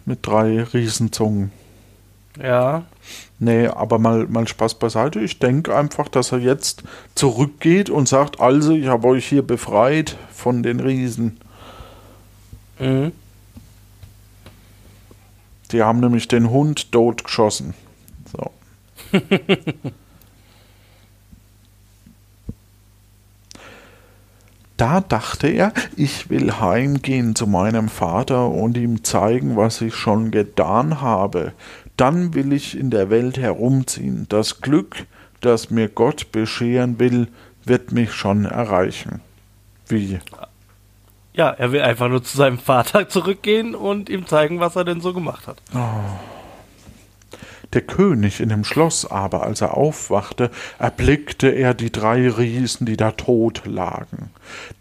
Mit 0.04 0.28
drei 0.28 0.64
Riesenzungen. 0.64 1.54
Ja. 2.42 2.84
Nee, 3.40 3.68
aber 3.68 3.98
mal, 3.98 4.28
mal 4.28 4.50
Spaß 4.50 4.76
beiseite. 4.76 5.22
Ich 5.22 5.40
denke 5.40 5.74
einfach, 5.74 6.10
dass 6.10 6.34
er 6.34 6.40
jetzt 6.40 6.84
zurückgeht 7.16 7.90
und 7.90 8.10
sagt, 8.10 8.42
also, 8.42 8.74
ich 8.74 8.88
habe 8.88 9.08
euch 9.08 9.26
hier 9.26 9.44
befreit 9.48 10.18
von 10.34 10.62
den 10.62 10.82
Riesen. 10.82 11.40
Mhm. 12.80 13.14
Die 15.72 15.84
haben 15.84 16.00
nämlich 16.00 16.28
den 16.28 16.50
Hund 16.50 16.92
totgeschossen. 16.92 17.74
So. 18.32 18.52
da 24.78 25.02
dachte 25.02 25.48
er, 25.48 25.74
ich 25.96 26.30
will 26.30 26.60
heimgehen 26.60 27.36
zu 27.36 27.48
meinem 27.48 27.90
Vater 27.90 28.50
und 28.50 28.78
ihm 28.78 29.04
zeigen, 29.04 29.58
was 29.58 29.82
ich 29.82 29.96
schon 29.96 30.32
getan 30.32 31.02
habe. 31.02 31.54
Dann 31.98 32.34
will 32.34 32.54
ich 32.54 32.78
in 32.78 32.90
der 32.92 33.10
Welt 33.10 33.38
herumziehen. 33.38 34.28
Das 34.30 34.62
Glück, 34.62 35.08
das 35.42 35.70
mir 35.70 35.90
Gott 35.90 36.32
bescheren 36.32 37.00
will, 37.00 37.28
wird 37.66 37.92
mich 37.92 38.14
schon 38.14 38.46
erreichen. 38.46 39.20
Wie? 39.88 40.20
Ja, 41.38 41.52
er 41.52 41.72
will 41.72 41.82
einfach 41.82 42.10
nur 42.10 42.24
zu 42.24 42.36
seinem 42.36 42.58
Vater 42.58 43.08
zurückgehen 43.10 43.76
und 43.76 44.10
ihm 44.10 44.26
zeigen, 44.26 44.60
was 44.60 44.76
er 44.76 44.84
denn 44.84 45.02
so 45.02 45.14
gemacht 45.14 45.48
hat. 45.48 45.62
Oh. 45.74 45.78
Der 47.74 47.82
König 47.82 48.40
in 48.40 48.50
dem 48.50 48.64
Schloss 48.64 49.06
aber, 49.06 49.44
als 49.44 49.62
er 49.62 49.76
aufwachte, 49.76 50.50
erblickte 50.80 51.50
er 51.50 51.74
die 51.74 51.92
drei 51.92 52.28
Riesen, 52.30 52.88
die 52.88 52.98
da 52.98 53.12
tot 53.12 53.64
lagen. 53.66 54.32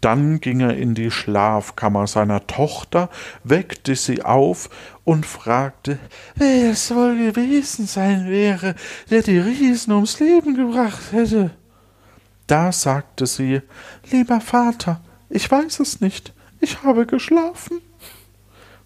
Dann 0.01 0.39
ging 0.39 0.61
er 0.61 0.75
in 0.75 0.95
die 0.95 1.11
Schlafkammer 1.11 2.07
seiner 2.07 2.47
Tochter, 2.47 3.09
weckte 3.43 3.95
sie 3.95 4.23
auf 4.23 4.69
und 5.03 5.25
fragte, 5.25 5.99
wer 6.35 6.71
es 6.71 6.89
wohl 6.95 7.17
gewesen 7.17 7.85
sein 7.85 8.29
wäre, 8.29 8.73
der 9.11 9.21
die 9.21 9.37
Riesen 9.37 9.93
ums 9.93 10.19
Leben 10.19 10.55
gebracht 10.55 11.11
hätte. 11.11 11.51
Da 12.47 12.71
sagte 12.71 13.27
sie, 13.27 13.61
lieber 14.09 14.39
Vater, 14.39 15.01
ich 15.29 15.51
weiß 15.51 15.81
es 15.81 15.99
nicht 15.99 16.33
ich 16.59 16.83
habe 16.83 17.05
geschlafen. 17.05 17.81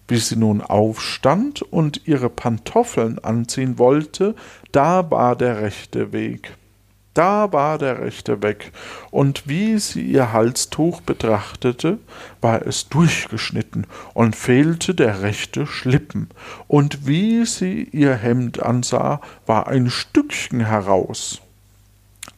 Wie 0.08 0.18
sie 0.18 0.36
nun 0.36 0.60
aufstand 0.60 1.62
und 1.62 2.06
ihre 2.06 2.28
Pantoffeln 2.28 3.18
anziehen 3.18 3.78
wollte, 3.78 4.34
da 4.72 5.10
war 5.10 5.36
der 5.36 5.62
rechte 5.62 6.12
Weg. 6.12 6.56
Da 7.14 7.52
war 7.52 7.76
der 7.76 8.00
rechte 8.00 8.42
Weg, 8.42 8.72
und 9.10 9.46
wie 9.46 9.78
sie 9.78 10.00
ihr 10.00 10.32
Halstuch 10.32 11.02
betrachtete, 11.02 11.98
war 12.40 12.66
es 12.66 12.88
durchgeschnitten 12.88 13.86
und 14.14 14.34
fehlte 14.34 14.94
der 14.94 15.20
rechte 15.20 15.66
Schlippen, 15.66 16.30
und 16.68 17.06
wie 17.06 17.44
sie 17.44 17.82
ihr 17.82 18.14
Hemd 18.14 18.62
ansah, 18.62 19.20
war 19.44 19.66
ein 19.66 19.90
Stückchen 19.90 20.60
heraus. 20.60 21.42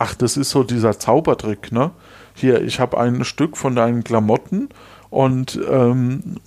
Ach, 0.00 0.14
das 0.14 0.36
ist 0.36 0.50
so 0.50 0.64
dieser 0.64 0.98
Zaubertrick, 0.98 1.70
ne? 1.70 1.92
Hier, 2.34 2.60
ich 2.62 2.80
habe 2.80 2.98
ein 2.98 3.24
Stück 3.24 3.56
von 3.56 3.76
deinen 3.76 4.02
Klamotten 4.02 4.70
und 5.14 5.60
ähm, 5.70 6.38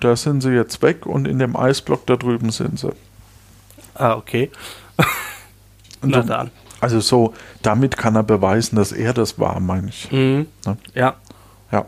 da 0.00 0.14
sind 0.14 0.42
sie 0.42 0.50
jetzt 0.50 0.82
weg 0.82 1.06
und 1.06 1.26
in 1.26 1.38
dem 1.38 1.56
Eisblock 1.56 2.06
da 2.06 2.16
drüben 2.16 2.50
sind 2.50 2.78
sie. 2.78 2.92
Ah, 3.94 4.14
okay. 4.14 4.50
Na 6.02 6.20
dann. 6.20 6.50
Also 6.80 7.00
so, 7.00 7.32
damit 7.62 7.96
kann 7.96 8.16
er 8.16 8.22
beweisen, 8.22 8.76
dass 8.76 8.92
er 8.92 9.14
das 9.14 9.38
war, 9.38 9.58
meine 9.60 9.88
ich. 9.88 10.12
Mhm. 10.12 10.48
Ne? 10.66 10.76
Ja. 10.94 11.14
Ja. 11.72 11.86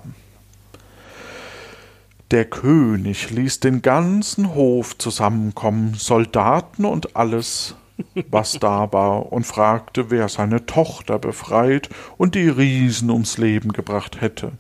Der 2.31 2.47
König 2.47 3.31
ließ 3.31 3.61
den 3.61 3.83
ganzen 3.83 4.55
Hof 4.55 4.97
zusammenkommen, 4.97 5.93
Soldaten 5.99 6.87
und 6.87 7.15
alles, 7.15 7.75
was 8.31 8.55
da 8.59 8.91
war, 8.91 9.31
und 9.31 9.45
fragte, 9.45 10.11
wer 10.11 10.31
seine 10.31 10.65
Tochter 10.65 11.19
befreit 11.19 11.91
und 12.17 12.35
die 12.35 12.49
Riesen 12.49 13.11
ums 13.11 13.37
Leben 13.37 13.75
gebracht 13.75 14.23
hätte. 14.23 14.53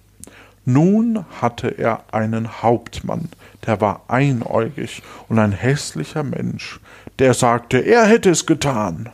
Nun 0.64 1.24
hatte 1.40 1.68
er 1.68 2.04
einen 2.12 2.62
Hauptmann, 2.62 3.28
der 3.66 3.80
war 3.80 4.02
einäugig 4.08 5.02
und 5.28 5.38
ein 5.38 5.52
hässlicher 5.52 6.22
Mensch, 6.22 6.78
der 7.18 7.34
sagte, 7.34 7.78
er 7.78 8.04
hätte 8.06 8.30
es 8.30 8.46
getan. 8.46 9.10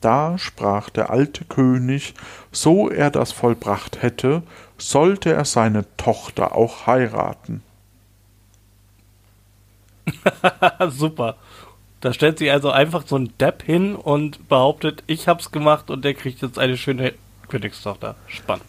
Da 0.00 0.38
sprach 0.38 0.88
der 0.88 1.10
alte 1.10 1.44
König, 1.44 2.14
so 2.52 2.88
er 2.88 3.10
das 3.10 3.32
vollbracht 3.32 4.00
hätte, 4.02 4.42
sollte 4.78 5.32
er 5.32 5.44
seine 5.44 5.84
Tochter 5.98 6.54
auch 6.54 6.86
heiraten. 6.86 7.62
Super. 10.88 11.36
Da 12.00 12.14
stellt 12.14 12.38
sich 12.38 12.50
also 12.50 12.70
einfach 12.70 13.06
so 13.06 13.16
ein 13.16 13.36
Depp 13.38 13.62
hin 13.62 13.94
und 13.94 14.48
behauptet, 14.48 15.02
ich 15.06 15.28
hab's 15.28 15.52
gemacht 15.52 15.90
und 15.90 16.02
der 16.02 16.14
kriegt 16.14 16.40
jetzt 16.40 16.58
eine 16.58 16.78
schöne 16.78 17.12
Königstochter. 17.48 18.16
Spannend. 18.26 18.64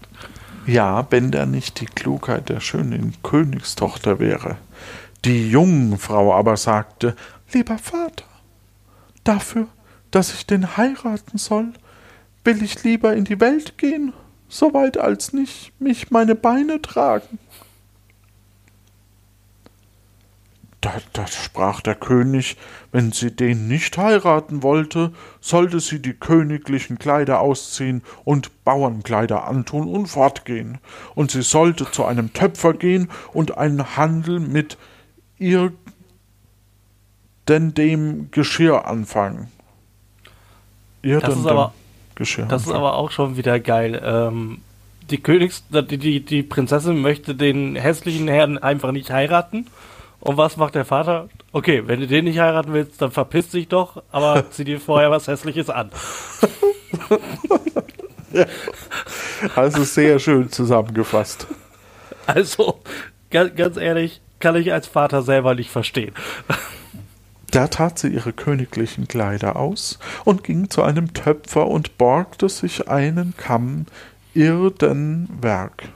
Ja, 0.67 1.07
wenn 1.09 1.31
da 1.31 1.45
nicht 1.45 1.79
die 1.81 1.85
Klugheit 1.85 2.49
der 2.49 2.59
schönen 2.59 3.15
Königstochter 3.23 4.19
wäre. 4.19 4.57
Die 5.25 5.49
Jungfrau 5.49 6.33
aber 6.33 6.55
sagte, 6.57 7.15
lieber 7.51 7.77
Vater, 7.77 8.25
dafür, 9.23 9.67
dass 10.11 10.33
ich 10.33 10.45
den 10.45 10.77
heiraten 10.77 11.37
soll, 11.37 11.73
will 12.43 12.61
ich 12.63 12.83
lieber 12.83 13.13
in 13.15 13.25
die 13.25 13.39
Welt 13.39 13.77
gehen, 13.77 14.13
so 14.49 14.73
weit 14.73 14.97
als 14.97 15.33
nicht 15.33 15.71
mich 15.79 16.11
meine 16.11 16.35
Beine 16.35 16.81
tragen. 16.81 17.39
Da, 20.81 20.93
da 21.13 21.27
sprach 21.27 21.81
der 21.81 21.93
König, 21.93 22.57
wenn 22.91 23.11
sie 23.11 23.29
den 23.29 23.67
nicht 23.67 23.99
heiraten 23.99 24.63
wollte, 24.63 25.13
sollte 25.39 25.79
sie 25.79 26.01
die 26.01 26.13
königlichen 26.13 26.97
Kleider 26.97 27.39
ausziehen 27.39 28.01
und 28.25 28.63
Bauernkleider 28.63 29.47
antun 29.47 29.87
und 29.87 30.07
fortgehen, 30.07 30.79
und 31.13 31.29
sie 31.29 31.43
sollte 31.43 31.91
zu 31.91 32.03
einem 32.03 32.33
Töpfer 32.33 32.73
gehen 32.73 33.11
und 33.31 33.59
einen 33.59 33.95
Handel 33.95 34.39
mit 34.39 34.77
ihr 35.37 35.71
denn 37.47 37.75
dem 37.75 38.31
Geschirr 38.31 38.87
anfangen. 38.87 39.51
Ihr 41.03 41.19
das 41.19 41.37
ist 41.37 41.45
aber, 41.45 41.73
Geschirr 42.15 42.45
das 42.45 42.63
anfangen. 42.63 42.71
ist 42.71 42.77
aber 42.77 42.95
auch 42.95 43.11
schon 43.11 43.37
wieder 43.37 43.59
geil. 43.59 44.01
Ähm, 44.03 44.61
die 45.11 45.19
Königs, 45.19 45.63
die, 45.69 45.97
die, 45.99 46.25
die 46.25 46.41
Prinzessin 46.41 47.01
möchte 47.01 47.35
den 47.35 47.75
hässlichen 47.75 48.27
Herrn 48.27 48.57
einfach 48.57 48.91
nicht 48.91 49.11
heiraten 49.11 49.67
und 50.21 50.37
was 50.37 50.55
macht 50.55 50.75
der 50.75 50.85
Vater? 50.85 51.27
Okay, 51.51 51.83
wenn 51.87 51.99
du 51.99 52.07
den 52.07 52.25
nicht 52.25 52.39
heiraten 52.39 52.73
willst, 52.73 53.01
dann 53.01 53.11
verpiss 53.11 53.49
dich 53.49 53.67
doch, 53.67 54.01
aber 54.11 54.49
zieh 54.51 54.63
dir 54.63 54.79
vorher 54.79 55.11
was 55.11 55.27
Hässliches 55.27 55.69
an. 55.69 55.91
ja. 58.31 58.45
Also 59.55 59.83
sehr 59.83 60.19
schön 60.19 60.51
zusammengefasst. 60.51 61.47
Also, 62.27 62.79
ganz, 63.31 63.55
ganz 63.55 63.75
ehrlich, 63.75 64.21
kann 64.39 64.55
ich 64.55 64.71
als 64.71 64.85
Vater 64.85 65.23
selber 65.23 65.55
nicht 65.55 65.69
verstehen. 65.69 66.13
Da 67.49 67.67
tat 67.67 67.99
sie 67.99 68.07
ihre 68.07 68.31
königlichen 68.31 69.09
Kleider 69.09 69.57
aus 69.57 69.99
und 70.23 70.45
ging 70.45 70.69
zu 70.69 70.83
einem 70.83 71.13
Töpfer 71.13 71.67
und 71.67 71.97
borgte 71.97 72.47
sich 72.47 72.87
einen 72.87 73.33
Kamm 73.35 73.87
Irdenwerk. 74.33 75.89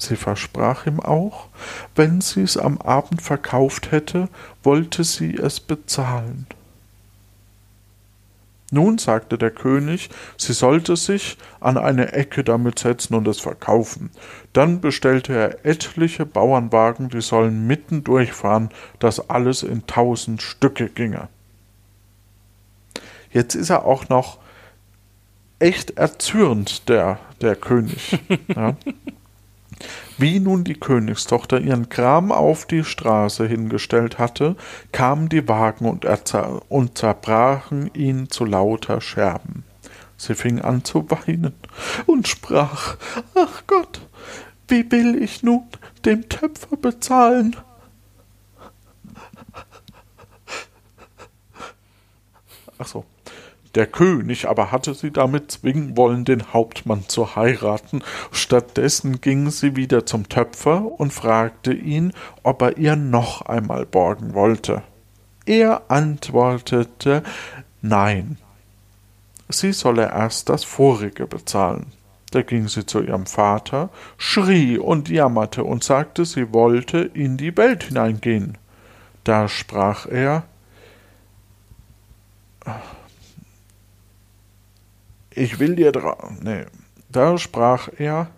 Sie 0.00 0.16
versprach 0.16 0.86
ihm 0.86 0.98
auch, 0.98 1.48
wenn 1.94 2.20
sie 2.20 2.40
es 2.40 2.56
am 2.56 2.78
Abend 2.78 3.20
verkauft 3.20 3.92
hätte, 3.92 4.28
wollte 4.62 5.04
sie 5.04 5.36
es 5.36 5.60
bezahlen. 5.60 6.46
Nun 8.72 8.98
sagte 8.98 9.36
der 9.36 9.50
König, 9.50 10.10
sie 10.38 10.52
sollte 10.52 10.96
sich 10.96 11.36
an 11.58 11.76
eine 11.76 12.12
Ecke 12.12 12.44
damit 12.44 12.78
setzen 12.78 13.14
und 13.14 13.26
es 13.28 13.40
verkaufen. 13.40 14.10
Dann 14.52 14.80
bestellte 14.80 15.34
er 15.34 15.66
etliche 15.66 16.24
Bauernwagen, 16.24 17.08
die 17.08 17.20
sollen 17.20 17.66
mitten 17.66 18.04
durchfahren, 18.04 18.70
dass 19.00 19.28
alles 19.28 19.64
in 19.64 19.86
tausend 19.86 20.40
Stücke 20.40 20.88
ginge. 20.88 21.28
Jetzt 23.32 23.54
ist 23.54 23.70
er 23.70 23.84
auch 23.84 24.08
noch 24.08 24.38
echt 25.58 25.98
erzürnt, 25.98 26.88
der, 26.88 27.18
der 27.40 27.56
König. 27.56 28.18
Ja. 28.48 28.76
Wie 30.18 30.40
nun 30.40 30.64
die 30.64 30.78
Königstochter 30.78 31.60
ihren 31.60 31.88
Kram 31.88 32.32
auf 32.32 32.66
die 32.66 32.84
Straße 32.84 33.46
hingestellt 33.46 34.18
hatte, 34.18 34.56
kamen 34.92 35.28
die 35.28 35.48
Wagen 35.48 35.86
und, 35.86 36.06
und 36.68 36.98
zerbrachen 36.98 37.90
ihn 37.94 38.28
zu 38.28 38.44
lauter 38.44 39.00
Scherben. 39.00 39.64
Sie 40.16 40.34
fing 40.34 40.60
an 40.60 40.84
zu 40.84 41.10
weinen 41.10 41.54
und 42.06 42.28
sprach 42.28 42.96
Ach 43.34 43.62
Gott, 43.66 44.02
wie 44.68 44.90
will 44.92 45.22
ich 45.22 45.42
nun 45.42 45.62
dem 46.04 46.28
Töpfer 46.28 46.76
bezahlen? 46.76 47.56
Ach 52.78 52.86
so. 52.86 53.04
Der 53.76 53.86
König 53.86 54.48
aber 54.48 54.72
hatte 54.72 54.94
sie 54.94 55.12
damit 55.12 55.52
zwingen 55.52 55.96
wollen, 55.96 56.24
den 56.24 56.52
Hauptmann 56.52 57.04
zu 57.08 57.36
heiraten. 57.36 58.02
Stattdessen 58.32 59.20
ging 59.20 59.50
sie 59.50 59.76
wieder 59.76 60.06
zum 60.06 60.28
Töpfer 60.28 61.00
und 61.00 61.12
fragte 61.12 61.72
ihn, 61.72 62.12
ob 62.42 62.62
er 62.62 62.78
ihr 62.78 62.96
noch 62.96 63.42
einmal 63.42 63.86
borgen 63.86 64.34
wollte. 64.34 64.82
Er 65.46 65.82
antwortete 65.88 67.22
Nein. 67.80 68.38
Sie 69.48 69.72
solle 69.72 70.10
erst 70.10 70.48
das 70.48 70.64
vorige 70.64 71.26
bezahlen. 71.26 71.86
Da 72.30 72.42
ging 72.42 72.68
sie 72.68 72.86
zu 72.86 73.00
ihrem 73.00 73.26
Vater, 73.26 73.90
schrie 74.16 74.78
und 74.78 75.08
jammerte 75.08 75.64
und 75.64 75.82
sagte, 75.82 76.24
sie 76.24 76.52
wollte 76.52 76.98
in 76.98 77.36
die 77.36 77.56
Welt 77.56 77.84
hineingehen. 77.84 78.58
Da 79.24 79.48
sprach 79.48 80.06
er 80.06 80.44
Ich 85.34 85.58
will 85.58 85.76
dir 85.76 85.92
dra 85.92 86.30
nee. 86.42 86.66
Da 87.08 87.38
sprach 87.38 87.88
er 87.98 88.30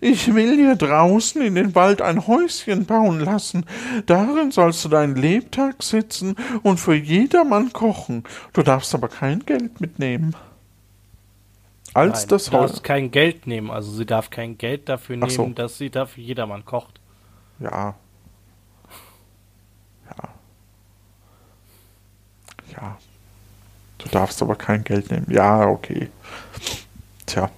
ich 0.00 0.34
will 0.34 0.56
dir 0.56 0.76
draußen 0.76 1.40
in 1.42 1.54
den 1.54 1.74
Wald 1.74 2.02
ein 2.02 2.26
Häuschen 2.26 2.84
bauen 2.84 3.20
lassen. 3.20 3.64
Darin 4.06 4.50
sollst 4.50 4.84
du 4.84 4.88
deinen 4.88 5.16
Lebtag 5.16 5.82
sitzen 5.82 6.36
und 6.62 6.78
für 6.78 6.94
jedermann 6.94 7.72
kochen. 7.72 8.24
Du 8.52 8.62
darfst 8.62 8.94
aber 8.94 9.08
kein 9.08 9.40
Geld 9.46 9.80
mitnehmen. 9.80 10.36
Als 11.94 12.20
Nein, 12.20 12.28
das 12.28 12.44
du 12.46 12.50
darfst 12.52 12.84
kein 12.84 13.10
Geld 13.10 13.46
nehmen. 13.46 13.70
Also 13.70 13.92
sie 13.92 14.06
darf 14.06 14.30
kein 14.30 14.56
Geld 14.56 14.88
dafür 14.88 15.16
nehmen, 15.16 15.30
so. 15.30 15.48
dass 15.48 15.78
sie 15.78 15.90
dafür 15.90 16.22
jedermann 16.24 16.64
kocht. 16.64 17.00
Ja. 17.58 17.94
Ja. 20.06 20.28
Ja. 22.72 22.98
Du 24.02 24.08
darfst 24.10 24.42
aber 24.42 24.56
kein 24.56 24.84
Geld 24.84 25.10
nehmen. 25.10 25.26
Ja, 25.30 25.66
okay. 25.66 26.08
Tja. 27.26 27.50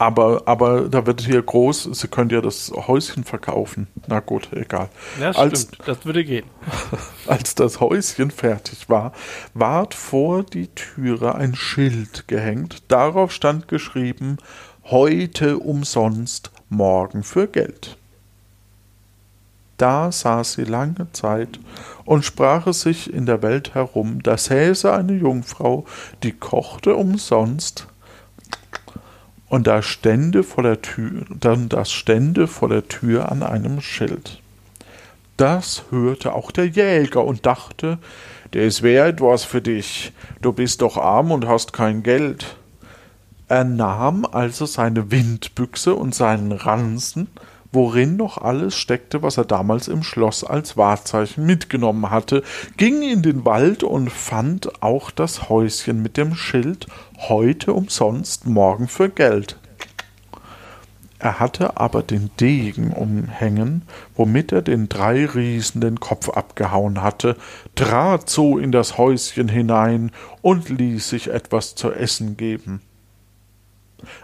Aber, 0.00 0.44
aber 0.46 0.88
da 0.88 1.04
wird 1.04 1.20
hier 1.20 1.42
groß, 1.42 1.90
sie 1.92 2.08
können 2.08 2.30
ja 2.30 2.40
das 2.40 2.72
Häuschen 2.74 3.22
verkaufen. 3.22 3.86
Na 4.06 4.20
gut, 4.20 4.48
egal. 4.52 4.88
Ja, 5.20 5.32
als, 5.32 5.60
stimmt, 5.60 5.86
das 5.86 6.06
würde 6.06 6.24
gehen. 6.24 6.46
Als 7.26 7.54
das 7.54 7.80
Häuschen 7.80 8.30
fertig 8.30 8.88
war, 8.88 9.12
ward 9.52 9.92
vor 9.92 10.42
die 10.42 10.68
Türe 10.68 11.34
ein 11.34 11.54
Schild 11.54 12.28
gehängt. 12.28 12.82
Darauf 12.88 13.30
stand 13.30 13.68
geschrieben, 13.68 14.38
heute 14.84 15.58
umsonst, 15.58 16.50
morgen 16.70 17.22
für 17.22 17.46
Geld. 17.46 17.98
Da 19.80 20.12
saß 20.12 20.52
sie 20.52 20.64
lange 20.64 21.10
Zeit 21.12 21.58
und 22.04 22.22
sprach 22.22 22.66
es 22.66 22.82
sich 22.82 23.10
in 23.10 23.24
der 23.24 23.40
Welt 23.40 23.74
herum, 23.74 24.22
da 24.22 24.36
säße 24.36 24.92
eine 24.92 25.14
Jungfrau, 25.14 25.86
die 26.22 26.32
kochte 26.32 26.94
umsonst, 26.94 27.86
und 29.48 29.66
da 29.66 29.80
stände 29.80 30.42
vor 30.42 30.64
der 30.64 30.82
Tür, 30.82 31.24
dann 31.30 31.70
das 31.70 31.90
stände 31.90 32.46
vor 32.46 32.68
der 32.68 32.88
Tür 32.88 33.32
an 33.32 33.42
einem 33.42 33.80
Schild. 33.80 34.42
Das 35.38 35.84
hörte 35.88 36.34
auch 36.34 36.50
der 36.50 36.66
Jäger 36.66 37.24
und 37.24 37.46
dachte, 37.46 37.96
das 38.50 38.82
wäre 38.82 39.08
etwas 39.08 39.44
für 39.44 39.62
dich, 39.62 40.12
du 40.42 40.52
bist 40.52 40.82
doch 40.82 40.98
arm 40.98 41.32
und 41.32 41.48
hast 41.48 41.72
kein 41.72 42.02
Geld. 42.02 42.58
Er 43.48 43.64
nahm 43.64 44.26
also 44.26 44.66
seine 44.66 45.10
Windbüchse 45.10 45.94
und 45.94 46.14
seinen 46.14 46.52
Ransen 46.52 47.28
worin 47.72 48.16
noch 48.16 48.38
alles 48.38 48.76
steckte, 48.76 49.22
was 49.22 49.36
er 49.36 49.44
damals 49.44 49.88
im 49.88 50.02
Schloss 50.02 50.44
als 50.44 50.76
Wahrzeichen 50.76 51.46
mitgenommen 51.46 52.10
hatte, 52.10 52.42
ging 52.76 53.02
in 53.02 53.22
den 53.22 53.44
Wald 53.44 53.82
und 53.82 54.10
fand 54.10 54.82
auch 54.82 55.10
das 55.10 55.48
Häuschen 55.48 56.02
mit 56.02 56.16
dem 56.16 56.34
Schild 56.34 56.86
heute 57.28 57.72
umsonst, 57.72 58.46
morgen 58.46 58.88
für 58.88 59.08
Geld. 59.08 59.56
Er 61.20 61.38
hatte 61.38 61.76
aber 61.76 62.02
den 62.02 62.30
Degen 62.40 62.92
umhängen, 62.92 63.82
womit 64.16 64.52
er 64.52 64.62
den 64.62 64.88
drei 64.88 65.26
Riesen 65.26 65.82
den 65.82 66.00
Kopf 66.00 66.30
abgehauen 66.30 67.02
hatte, 67.02 67.36
trat 67.74 68.30
so 68.30 68.58
in 68.58 68.72
das 68.72 68.96
Häuschen 68.96 69.48
hinein 69.48 70.12
und 70.40 70.70
ließ 70.70 71.10
sich 71.10 71.28
etwas 71.28 71.74
zu 71.74 71.92
essen 71.92 72.38
geben. 72.38 72.80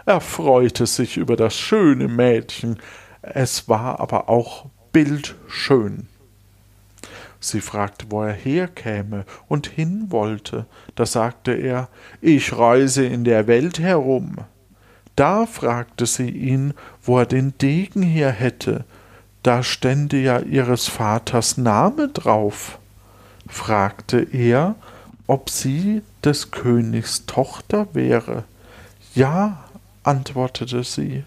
Er 0.07 0.21
freute 0.21 0.87
sich 0.87 1.17
über 1.17 1.35
das 1.35 1.55
schöne 1.55 2.07
Mädchen, 2.07 2.79
es 3.35 3.67
war 3.69 3.99
aber 3.99 4.29
auch 4.29 4.65
bildschön. 4.91 6.07
Sie 7.39 7.61
fragte, 7.61 8.07
wo 8.09 8.23
er 8.23 8.33
herkäme 8.33 9.25
und 9.47 9.67
hin 9.67 10.07
wollte. 10.09 10.65
Da 10.95 11.05
sagte 11.05 11.53
er, 11.53 11.87
ich 12.19 12.57
reise 12.57 13.05
in 13.05 13.23
der 13.23 13.47
Welt 13.47 13.79
herum. 13.79 14.37
Da 15.15 15.45
fragte 15.45 16.05
sie 16.05 16.29
ihn, 16.29 16.73
wo 17.03 17.19
er 17.19 17.25
den 17.25 17.57
Degen 17.57 18.01
her 18.01 18.31
hätte. 18.31 18.85
Da 19.43 19.63
stände 19.63 20.17
ja 20.17 20.39
ihres 20.39 20.87
Vaters 20.87 21.57
Name 21.57 22.09
drauf. 22.09 22.79
Fragte 23.47 24.19
er, 24.19 24.75
ob 25.25 25.49
sie 25.49 26.01
des 26.23 26.51
Königs 26.51 27.25
Tochter 27.25 27.87
wäre. 27.93 28.43
Ja, 29.15 29.63
antwortete 30.03 30.83
sie. 30.83 31.23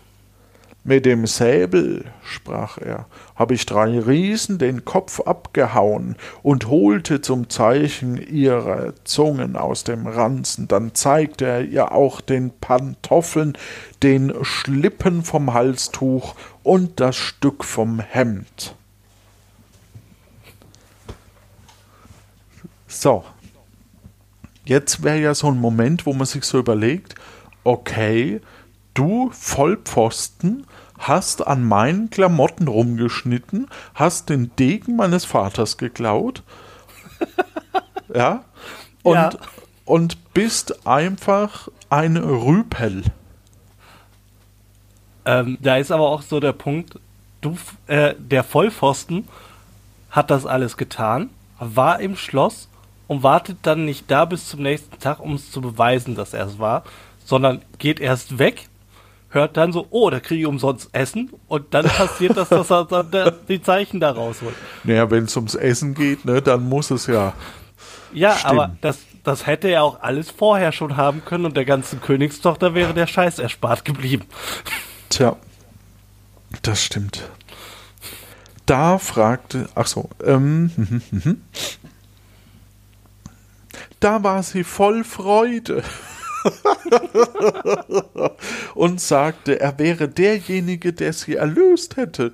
Mit 0.82 1.04
dem 1.04 1.26
Säbel, 1.26 2.06
sprach 2.24 2.78
er, 2.78 3.04
hab 3.36 3.50
ich 3.50 3.66
drei 3.66 3.98
Riesen 3.98 4.58
den 4.58 4.86
Kopf 4.86 5.20
abgehauen 5.20 6.16
und 6.42 6.68
holte 6.68 7.20
zum 7.20 7.50
Zeichen 7.50 8.16
ihre 8.16 8.94
Zungen 9.04 9.56
aus 9.56 9.84
dem 9.84 10.06
Ranzen. 10.06 10.68
Dann 10.68 10.94
zeigte 10.94 11.44
er 11.44 11.62
ihr 11.62 11.92
auch 11.92 12.22
den 12.22 12.50
Pantoffeln, 12.60 13.58
den 14.02 14.32
Schlippen 14.42 15.22
vom 15.22 15.52
Halstuch 15.52 16.34
und 16.62 16.98
das 16.98 17.14
Stück 17.14 17.62
vom 17.62 18.00
Hemd. 18.00 18.74
So. 22.88 23.24
Jetzt 24.64 25.02
wäre 25.02 25.18
ja 25.18 25.34
so 25.34 25.48
ein 25.48 25.58
Moment, 25.58 26.06
wo 26.06 26.12
man 26.12 26.26
sich 26.26 26.44
so 26.44 26.58
überlegt, 26.58 27.16
okay, 27.64 28.40
du 28.94 29.30
Vollpfosten 29.32 30.66
hast 30.98 31.46
an 31.46 31.64
meinen 31.64 32.10
Klamotten 32.10 32.68
rumgeschnitten, 32.68 33.68
hast 33.94 34.28
den 34.28 34.54
Degen 34.56 34.96
meines 34.96 35.24
Vaters 35.24 35.78
geklaut. 35.78 36.42
ja. 38.14 38.44
Und, 39.02 39.14
ja. 39.14 39.30
und 39.86 40.34
bist 40.34 40.86
einfach 40.86 41.68
ein 41.88 42.16
Rüpel. 42.16 43.04
Ähm, 45.24 45.58
da 45.60 45.76
ist 45.76 45.90
aber 45.90 46.08
auch 46.08 46.22
so 46.22 46.38
der 46.38 46.52
Punkt, 46.52 46.98
du, 47.40 47.56
äh, 47.86 48.14
der 48.18 48.44
Vollpfosten 48.44 49.26
hat 50.10 50.30
das 50.30 50.44
alles 50.44 50.76
getan, 50.76 51.30
war 51.58 52.00
im 52.00 52.16
Schloss 52.16 52.68
und 53.06 53.22
wartet 53.22 53.58
dann 53.62 53.84
nicht 53.84 54.10
da 54.10 54.24
bis 54.24 54.48
zum 54.48 54.62
nächsten 54.62 54.98
Tag, 54.98 55.20
um 55.20 55.34
es 55.34 55.50
zu 55.50 55.60
beweisen, 55.60 56.14
dass 56.14 56.34
er 56.34 56.46
es 56.46 56.58
war, 56.58 56.84
sondern 57.24 57.62
geht 57.78 58.00
erst 58.00 58.38
weg, 58.38 58.68
hört 59.30 59.56
dann 59.56 59.72
so, 59.72 59.86
oh, 59.90 60.10
da 60.10 60.20
kriege 60.20 60.42
ich 60.42 60.46
umsonst 60.46 60.90
Essen 60.92 61.30
und 61.48 61.72
dann 61.72 61.86
passiert 61.86 62.36
das, 62.36 62.48
dass 62.48 62.70
er 62.70 62.84
dann 62.84 63.34
die 63.48 63.62
Zeichen 63.62 64.00
da 64.00 64.10
rausholt. 64.10 64.54
Naja, 64.84 65.10
wenn 65.10 65.24
es 65.24 65.36
ums 65.36 65.54
Essen 65.54 65.94
geht, 65.94 66.24
ne, 66.24 66.42
dann 66.42 66.68
muss 66.68 66.90
es 66.90 67.06
ja. 67.06 67.32
Ja, 68.12 68.36
stimmen. 68.36 68.60
aber 68.60 68.76
das, 68.80 68.98
das 69.22 69.46
hätte 69.46 69.68
er 69.68 69.84
auch 69.84 70.02
alles 70.02 70.30
vorher 70.30 70.72
schon 70.72 70.96
haben 70.96 71.24
können 71.24 71.44
und 71.44 71.56
der 71.56 71.64
ganzen 71.64 72.00
Königstochter 72.00 72.74
wäre 72.74 72.92
der 72.92 73.06
Scheiß 73.06 73.38
erspart 73.38 73.84
geblieben. 73.84 74.24
Tja, 75.08 75.36
das 76.62 76.82
stimmt. 76.82 77.28
Da 78.66 78.98
fragte, 78.98 79.68
ach 79.74 79.86
so, 79.86 80.10
ähm, 80.24 80.70
hm, 80.74 81.02
hm, 81.10 81.22
hm, 81.22 81.42
da 84.00 84.22
war 84.22 84.42
sie 84.42 84.64
voll 84.64 85.04
Freude. 85.04 85.82
und 88.74 89.00
sagte, 89.00 89.60
er 89.60 89.78
wäre 89.78 90.08
derjenige, 90.08 90.92
der 90.92 91.12
sie 91.12 91.36
erlöst 91.36 91.96
hätte. 91.96 92.32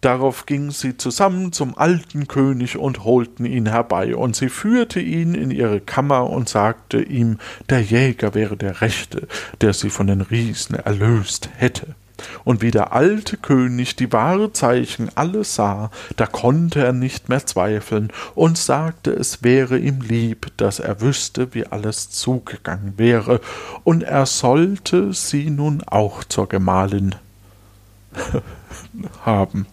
Darauf 0.00 0.46
gingen 0.46 0.70
sie 0.70 0.96
zusammen 0.96 1.52
zum 1.52 1.76
alten 1.76 2.28
König 2.28 2.78
und 2.78 3.04
holten 3.04 3.44
ihn 3.44 3.66
herbei, 3.66 4.14
und 4.14 4.36
sie 4.36 4.48
führte 4.48 5.00
ihn 5.00 5.34
in 5.34 5.50
ihre 5.50 5.80
Kammer 5.80 6.30
und 6.30 6.48
sagte 6.48 7.02
ihm, 7.02 7.38
der 7.68 7.80
Jäger 7.80 8.34
wäre 8.34 8.56
der 8.56 8.80
Rechte, 8.80 9.26
der 9.60 9.72
sie 9.72 9.90
von 9.90 10.06
den 10.06 10.20
Riesen 10.20 10.76
erlöst 10.76 11.50
hätte. 11.56 11.96
Und 12.44 12.62
wie 12.62 12.70
der 12.70 12.92
alte 12.92 13.36
König 13.36 13.96
die 13.96 14.12
Wahrzeichen 14.12 15.10
alle 15.14 15.44
sah, 15.44 15.90
da 16.16 16.26
konnte 16.26 16.84
er 16.84 16.92
nicht 16.92 17.28
mehr 17.28 17.44
zweifeln 17.46 18.12
und 18.34 18.58
sagte, 18.58 19.12
es 19.12 19.42
wäre 19.42 19.78
ihm 19.78 20.00
lieb, 20.00 20.52
dass 20.56 20.80
er 20.80 21.00
wüsste, 21.00 21.54
wie 21.54 21.66
alles 21.66 22.10
zugegangen 22.10 22.94
wäre, 22.96 23.40
und 23.84 24.02
er 24.02 24.26
sollte 24.26 25.12
sie 25.12 25.50
nun 25.50 25.82
auch 25.84 26.24
zur 26.24 26.48
Gemahlin 26.48 27.14
haben. 29.24 29.66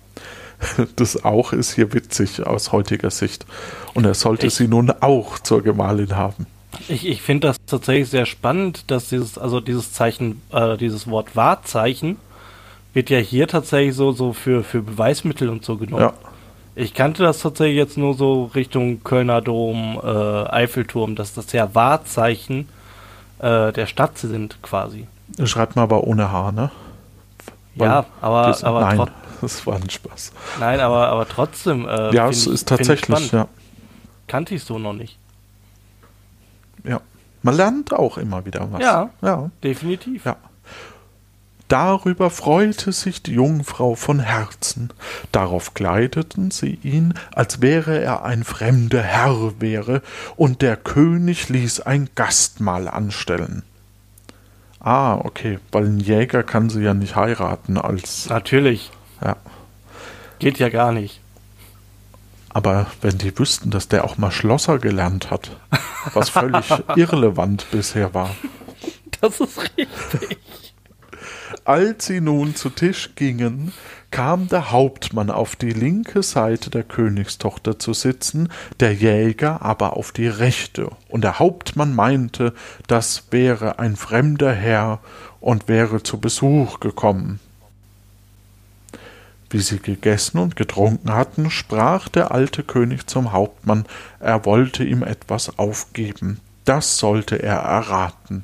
Das 0.95 1.23
auch 1.23 1.53
ist 1.53 1.73
hier 1.73 1.93
witzig 1.93 2.45
aus 2.45 2.71
heutiger 2.71 3.11
Sicht. 3.11 3.45
Und 3.93 4.05
er 4.05 4.13
sollte 4.13 4.47
ich, 4.47 4.55
sie 4.55 4.67
nun 4.67 4.91
auch 4.91 5.39
zur 5.39 5.61
Gemahlin 5.63 6.15
haben. 6.15 6.47
Ich, 6.87 7.05
ich 7.07 7.21
finde 7.21 7.47
das 7.47 7.57
tatsächlich 7.65 8.09
sehr 8.09 8.25
spannend, 8.25 8.89
dass 8.91 9.09
dieses, 9.09 9.37
also 9.37 9.59
dieses 9.59 9.93
Zeichen, 9.93 10.41
äh, 10.51 10.77
dieses 10.77 11.07
Wort 11.07 11.35
Wahrzeichen 11.35 12.17
wird 12.95 13.09
ja 13.09 13.19
hier 13.19 13.47
tatsächlich 13.47 13.93
so, 13.93 14.13
so 14.13 14.31
für, 14.31 14.63
für 14.63 14.81
Beweismittel 14.81 15.49
und 15.49 15.65
so 15.65 15.77
genommen. 15.77 16.01
Ja. 16.01 16.13
Ich 16.75 16.93
kannte 16.93 17.23
das 17.23 17.39
tatsächlich 17.39 17.77
jetzt 17.77 17.97
nur 17.97 18.15
so 18.15 18.45
Richtung 18.55 19.03
Kölner 19.03 19.41
Dom, 19.41 19.99
äh, 20.01 20.07
Eiffelturm, 20.07 21.15
dass 21.15 21.33
das 21.33 21.51
ja 21.51 21.75
Wahrzeichen 21.75 22.69
äh, 23.39 23.73
der 23.73 23.85
Stadt 23.85 24.17
sind 24.17 24.61
quasi. 24.61 25.07
Schreibt 25.43 25.75
mal 25.75 25.83
aber 25.83 26.05
ohne 26.05 26.31
H, 26.31 26.53
ne? 26.53 26.71
Weil 27.75 27.89
ja, 27.89 28.05
aber, 28.21 28.47
das, 28.47 28.63
aber 28.63 28.81
nein, 28.81 29.09
das 29.41 29.67
war 29.67 29.75
ein 29.75 29.89
Spaß. 29.89 30.31
Nein, 30.61 30.79
aber, 30.79 31.09
aber 31.09 31.27
trotzdem. 31.27 31.87
Äh, 31.87 32.15
ja, 32.15 32.29
es 32.29 32.47
ist 32.47 32.67
tatsächlich, 32.67 33.31
ja. 33.31 33.47
Kannte 34.27 34.55
ich 34.55 34.63
so 34.63 34.79
noch 34.79 34.93
nicht. 34.93 35.17
Ja. 36.85 37.01
Man 37.41 37.55
lernt 37.55 37.93
auch 37.93 38.17
immer 38.17 38.45
wieder 38.45 38.67
was. 38.71 38.81
Ja, 38.81 39.09
ja. 39.21 39.49
definitiv. 39.63 40.25
Ja. 40.25 40.37
Darüber 41.67 42.29
freute 42.29 42.91
sich 42.91 43.23
die 43.23 43.33
Jungfrau 43.33 43.95
von 43.95 44.19
Herzen. 44.19 44.91
Darauf 45.31 45.73
kleideten 45.73 46.51
sie 46.51 46.79
ihn, 46.83 47.15
als 47.33 47.61
wäre 47.61 47.99
er 47.99 48.23
ein 48.23 48.43
fremder 48.43 49.01
Herr 49.01 49.59
wäre, 49.59 50.03
und 50.35 50.61
der 50.61 50.77
König 50.77 51.49
ließ 51.49 51.81
ein 51.81 52.09
Gastmahl 52.13 52.87
anstellen. 52.87 53.63
Ah, 54.79 55.15
okay, 55.15 55.57
weil 55.71 55.85
ein 55.85 55.99
Jäger 55.99 56.43
kann 56.43 56.69
sie 56.69 56.83
ja 56.83 56.93
nicht 56.93 57.15
heiraten 57.15 57.79
als. 57.79 58.29
Natürlich. 58.29 58.91
Ja. 59.23 59.35
Geht 60.37 60.59
ja 60.59 60.69
gar 60.69 60.91
nicht. 60.91 61.21
Aber 62.49 62.85
wenn 63.01 63.17
die 63.17 63.37
wüssten, 63.37 63.71
dass 63.71 63.87
der 63.87 64.03
auch 64.05 64.17
mal 64.17 64.31
Schlosser 64.31 64.77
gelernt 64.77 65.31
hat, 65.31 65.57
was 66.13 66.29
völlig 66.29 66.65
irrelevant 66.95 67.65
bisher 67.71 68.13
war. 68.13 68.29
Das 69.19 69.39
ist 69.39 69.59
richtig. 69.77 70.37
Als 71.63 72.07
sie 72.07 72.21
nun 72.21 72.55
zu 72.55 72.69
Tisch 72.69 73.11
gingen, 73.15 73.71
kam 74.11 74.47
der 74.47 74.71
Hauptmann 74.71 75.29
auf 75.29 75.55
die 75.55 75.71
linke 75.71 76.23
Seite 76.23 76.69
der 76.69 76.83
Königstochter 76.83 77.77
zu 77.79 77.93
sitzen, 77.93 78.49
der 78.79 78.93
Jäger 78.93 79.61
aber 79.61 79.97
auf 79.97 80.11
die 80.11 80.27
rechte, 80.27 80.89
und 81.09 81.23
der 81.23 81.39
Hauptmann 81.39 81.93
meinte, 81.93 82.53
das 82.87 83.25
wäre 83.31 83.79
ein 83.79 83.95
fremder 83.95 84.53
Herr 84.53 84.99
und 85.41 85.67
wäre 85.67 86.01
zu 86.01 86.19
Besuch 86.19 86.79
gekommen. 86.79 87.39
Wie 89.49 89.59
sie 89.59 89.79
gegessen 89.79 90.39
und 90.39 90.55
getrunken 90.55 91.13
hatten, 91.13 91.51
sprach 91.51 92.09
der 92.09 92.31
alte 92.31 92.63
König 92.63 93.07
zum 93.07 93.31
Hauptmann, 93.31 93.85
er 94.19 94.45
wollte 94.45 94.83
ihm 94.83 95.03
etwas 95.03 95.59
aufgeben. 95.59 96.39
Das 96.65 96.97
sollte 96.97 97.41
er 97.41 97.57
erraten. 97.57 98.43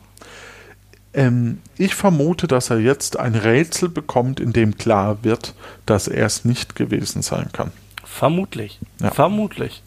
Ähm, 1.13 1.59
ich 1.77 1.95
vermute, 1.95 2.47
dass 2.47 2.69
er 2.69 2.79
jetzt 2.79 3.19
ein 3.19 3.35
Rätsel 3.35 3.89
bekommt, 3.89 4.39
in 4.39 4.53
dem 4.53 4.77
klar 4.77 5.23
wird, 5.23 5.53
dass 5.85 6.07
er 6.07 6.25
es 6.25 6.45
nicht 6.45 6.75
gewesen 6.75 7.21
sein 7.21 7.49
kann. 7.51 7.71
Vermutlich. 8.03 8.79
Ja. 9.01 9.11
Vermutlich. 9.11 9.83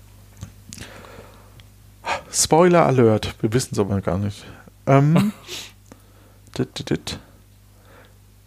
Spoiler 2.30 2.84
Alert, 2.84 3.34
wir 3.40 3.52
wissen 3.52 3.70
es 3.72 3.78
aber 3.78 4.00
gar 4.00 4.18
nicht. 4.18 4.44
Ähm, 4.87 5.32
dit, 6.58 6.78
dit, 6.78 6.90
dit. 6.90 7.18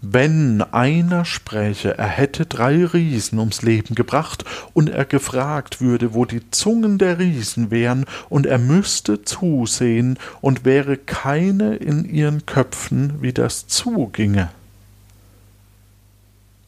Wenn 0.01 0.61
einer 0.61 1.25
spräche, 1.25 1.97
er 1.97 2.07
hätte 2.07 2.45
drei 2.45 2.85
Riesen 2.85 3.39
ums 3.39 3.63
Leben 3.63 3.95
gebracht, 3.95 4.45
und 4.73 4.89
er 4.89 5.05
gefragt 5.05 5.81
würde, 5.81 6.13
wo 6.13 6.25
die 6.25 6.51
Zungen 6.51 6.99
der 6.99 7.17
Riesen 7.17 7.71
wären, 7.71 8.05
und 8.29 8.45
er 8.45 8.59
müsste 8.59 9.23
zusehen, 9.23 10.19
und 10.39 10.65
wäre 10.65 10.97
keine 10.97 11.77
in 11.77 12.05
ihren 12.05 12.45
Köpfen, 12.45 13.21
wie 13.21 13.33
das 13.33 13.67
zuginge. 13.67 14.51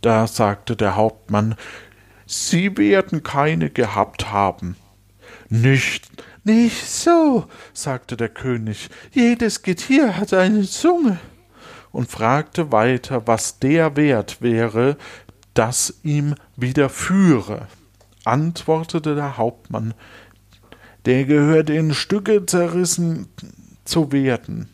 Da 0.01 0.25
sagte 0.25 0.75
der 0.75 0.95
Hauptmann, 0.95 1.55
Sie 2.25 2.77
werden 2.77 3.21
keine 3.21 3.69
gehabt 3.69 4.31
haben. 4.31 4.75
Nicht, 5.49 6.07
nicht 6.43 6.85
so, 6.85 7.45
sagte 7.73 8.17
der 8.17 8.29
König, 8.29 8.89
jedes 9.11 9.61
Getier 9.61 10.17
hat 10.17 10.33
eine 10.33 10.63
Zunge 10.63 11.19
und 11.91 12.09
fragte 12.09 12.71
weiter, 12.71 13.27
was 13.27 13.59
der 13.59 13.95
Wert 13.95 14.41
wäre, 14.41 14.97
das 15.53 15.99
ihm 16.03 16.35
widerführe. 16.55 17.67
Antwortete 18.25 19.15
der 19.15 19.37
Hauptmann, 19.37 19.93
der 21.05 21.25
gehört 21.25 21.69
in 21.69 21.93
Stücke 21.93 22.45
zerrissen 22.45 23.27
zu 23.85 24.11
werden. 24.11 24.69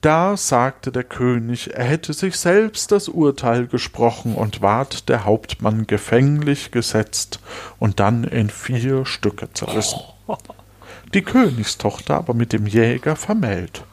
Da 0.00 0.36
sagte 0.36 0.92
der 0.92 1.04
König, 1.04 1.72
er 1.72 1.84
hätte 1.84 2.12
sich 2.12 2.36
selbst 2.36 2.92
das 2.92 3.08
Urteil 3.08 3.66
gesprochen 3.66 4.34
und 4.34 4.60
ward 4.60 5.08
der 5.08 5.24
Hauptmann 5.24 5.86
gefänglich 5.86 6.70
gesetzt 6.70 7.40
und 7.78 8.00
dann 8.00 8.24
in 8.24 8.50
vier 8.50 9.06
Stücke 9.06 9.50
zerrissen. 9.54 10.00
Die 11.14 11.22
Königstochter 11.22 12.16
aber 12.16 12.34
mit 12.34 12.52
dem 12.52 12.66
Jäger 12.66 13.16
vermählt. 13.16 13.84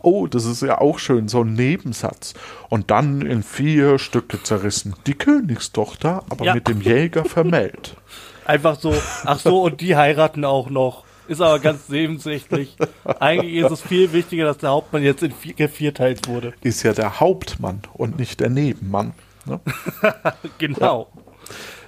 Oh, 0.00 0.26
das 0.26 0.44
ist 0.44 0.62
ja 0.62 0.80
auch 0.80 0.98
schön, 0.98 1.28
so 1.28 1.42
ein 1.42 1.54
Nebensatz. 1.54 2.34
Und 2.68 2.90
dann 2.90 3.22
in 3.22 3.42
vier 3.42 3.98
Stücke 3.98 4.42
zerrissen. 4.42 4.94
Die 5.06 5.14
Königstochter, 5.14 6.24
aber 6.28 6.44
ja. 6.44 6.54
mit 6.54 6.68
dem 6.68 6.80
Jäger 6.80 7.24
vermählt. 7.24 7.96
Einfach 8.44 8.78
so, 8.78 8.94
ach 9.24 9.38
so, 9.38 9.62
und 9.62 9.80
die 9.80 9.94
heiraten 9.96 10.44
auch 10.44 10.68
noch. 10.68 11.04
Ist 11.28 11.40
aber 11.40 11.60
ganz 11.60 11.88
nebensächlich. 11.88 12.76
Eigentlich 13.20 13.54
ist 13.54 13.70
es 13.70 13.80
viel 13.80 14.12
wichtiger, 14.12 14.46
dass 14.46 14.58
der 14.58 14.70
Hauptmann 14.70 15.04
jetzt 15.04 15.22
in 15.22 15.30
vier, 15.30 15.54
gevierteilt 15.54 16.26
wurde. 16.26 16.52
Ist 16.62 16.82
ja 16.82 16.92
der 16.92 17.20
Hauptmann 17.20 17.82
und 17.94 18.18
nicht 18.18 18.40
der 18.40 18.50
Nebenmann. 18.50 19.14
Ne? 19.46 19.60
genau. 20.58 21.08
Ja. 21.14 21.22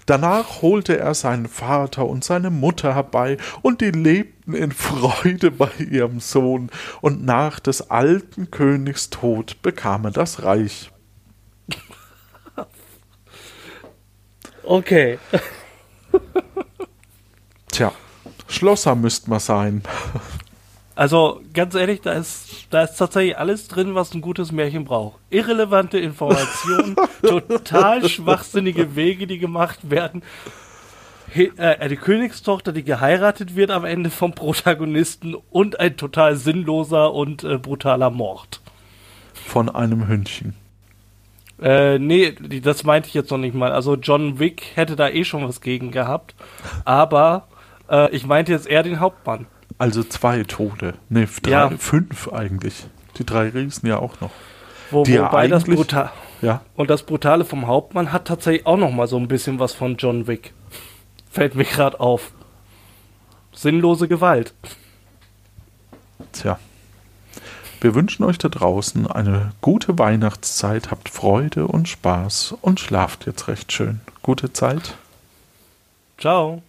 Danach 0.06 0.62
holte 0.62 0.98
er 0.98 1.14
seinen 1.14 1.48
Vater 1.48 2.06
und 2.06 2.24
seine 2.24 2.50
Mutter 2.50 2.94
herbei, 2.94 3.38
und 3.62 3.80
die 3.80 3.90
lebten 3.90 4.54
in 4.54 4.72
Freude 4.72 5.50
bei 5.50 5.70
ihrem 5.78 6.20
Sohn, 6.20 6.70
und 7.00 7.24
nach 7.24 7.58
des 7.60 7.90
alten 7.90 8.50
Königs 8.50 9.10
Tod 9.10 9.62
bekam 9.62 10.04
er 10.04 10.10
das 10.10 10.42
Reich. 10.42 10.90
Okay. 14.62 15.18
Tja, 17.70 17.92
Schlosser 18.48 18.94
müsst 18.94 19.28
man 19.28 19.40
sein. 19.40 19.82
Also 20.96 21.40
ganz 21.52 21.74
ehrlich, 21.74 22.00
da 22.02 22.12
ist, 22.12 22.68
da 22.70 22.82
ist 22.82 22.96
tatsächlich 22.96 23.36
alles 23.36 23.66
drin, 23.66 23.94
was 23.94 24.14
ein 24.14 24.20
gutes 24.20 24.52
Märchen 24.52 24.84
braucht. 24.84 25.18
Irrelevante 25.30 25.98
Informationen, 25.98 26.94
total 27.22 28.08
schwachsinnige 28.08 28.94
Wege, 28.94 29.26
die 29.26 29.38
gemacht 29.38 29.90
werden. 29.90 30.22
He 31.32 31.50
äh, 31.56 31.88
die 31.88 31.96
Königstochter, 31.96 32.72
die 32.72 32.84
geheiratet 32.84 33.56
wird 33.56 33.72
am 33.72 33.84
Ende 33.84 34.10
vom 34.10 34.34
Protagonisten 34.34 35.34
und 35.50 35.80
ein 35.80 35.96
total 35.96 36.36
sinnloser 36.36 37.12
und 37.12 37.42
äh, 37.42 37.58
brutaler 37.58 38.10
Mord. 38.10 38.60
Von 39.32 39.68
einem 39.68 40.06
Hündchen. 40.06 40.54
Äh, 41.60 41.98
nee, 41.98 42.32
das 42.62 42.84
meinte 42.84 43.08
ich 43.08 43.14
jetzt 43.14 43.30
noch 43.30 43.38
nicht 43.38 43.54
mal. 43.54 43.72
Also 43.72 43.96
John 43.96 44.38
Wick 44.38 44.72
hätte 44.74 44.94
da 44.94 45.08
eh 45.08 45.24
schon 45.24 45.46
was 45.46 45.60
gegen 45.60 45.90
gehabt. 45.90 46.36
Aber 46.84 47.48
äh, 47.90 48.10
ich 48.14 48.26
meinte 48.26 48.52
jetzt 48.52 48.66
eher 48.66 48.82
den 48.82 49.00
Hauptmann. 49.00 49.46
Also 49.78 50.04
zwei 50.04 50.42
Tode. 50.44 50.94
Ne, 51.08 51.28
drei, 51.42 51.50
ja. 51.50 51.70
fünf 51.70 52.32
eigentlich. 52.32 52.86
Die 53.18 53.26
drei 53.26 53.48
Riesen 53.48 53.86
ja 53.88 53.98
auch 53.98 54.20
noch. 54.20 54.30
Wo, 54.90 55.02
die 55.02 55.18
wobei 55.18 55.48
das 55.48 55.64
Brutal. 55.64 56.10
Ja. 56.42 56.62
Und 56.76 56.90
das 56.90 57.04
Brutale 57.04 57.44
vom 57.44 57.66
Hauptmann 57.66 58.12
hat 58.12 58.26
tatsächlich 58.26 58.66
auch 58.66 58.76
noch 58.76 58.90
mal 58.90 59.08
so 59.08 59.16
ein 59.16 59.28
bisschen 59.28 59.58
was 59.58 59.72
von 59.72 59.96
John 59.96 60.26
Wick. 60.26 60.52
Fällt 61.30 61.54
mir 61.54 61.64
gerade 61.64 61.98
auf. 62.00 62.32
Sinnlose 63.52 64.08
Gewalt. 64.08 64.54
Tja. 66.32 66.58
Wir 67.80 67.94
wünschen 67.94 68.24
euch 68.24 68.38
da 68.38 68.48
draußen 68.48 69.06
eine 69.06 69.52
gute 69.60 69.98
Weihnachtszeit, 69.98 70.90
habt 70.90 71.08
Freude 71.08 71.66
und 71.66 71.88
Spaß 71.88 72.54
und 72.60 72.80
schlaft 72.80 73.26
jetzt 73.26 73.48
recht 73.48 73.72
schön. 73.72 74.00
Gute 74.22 74.52
Zeit. 74.52 74.94
Ciao. 76.18 76.62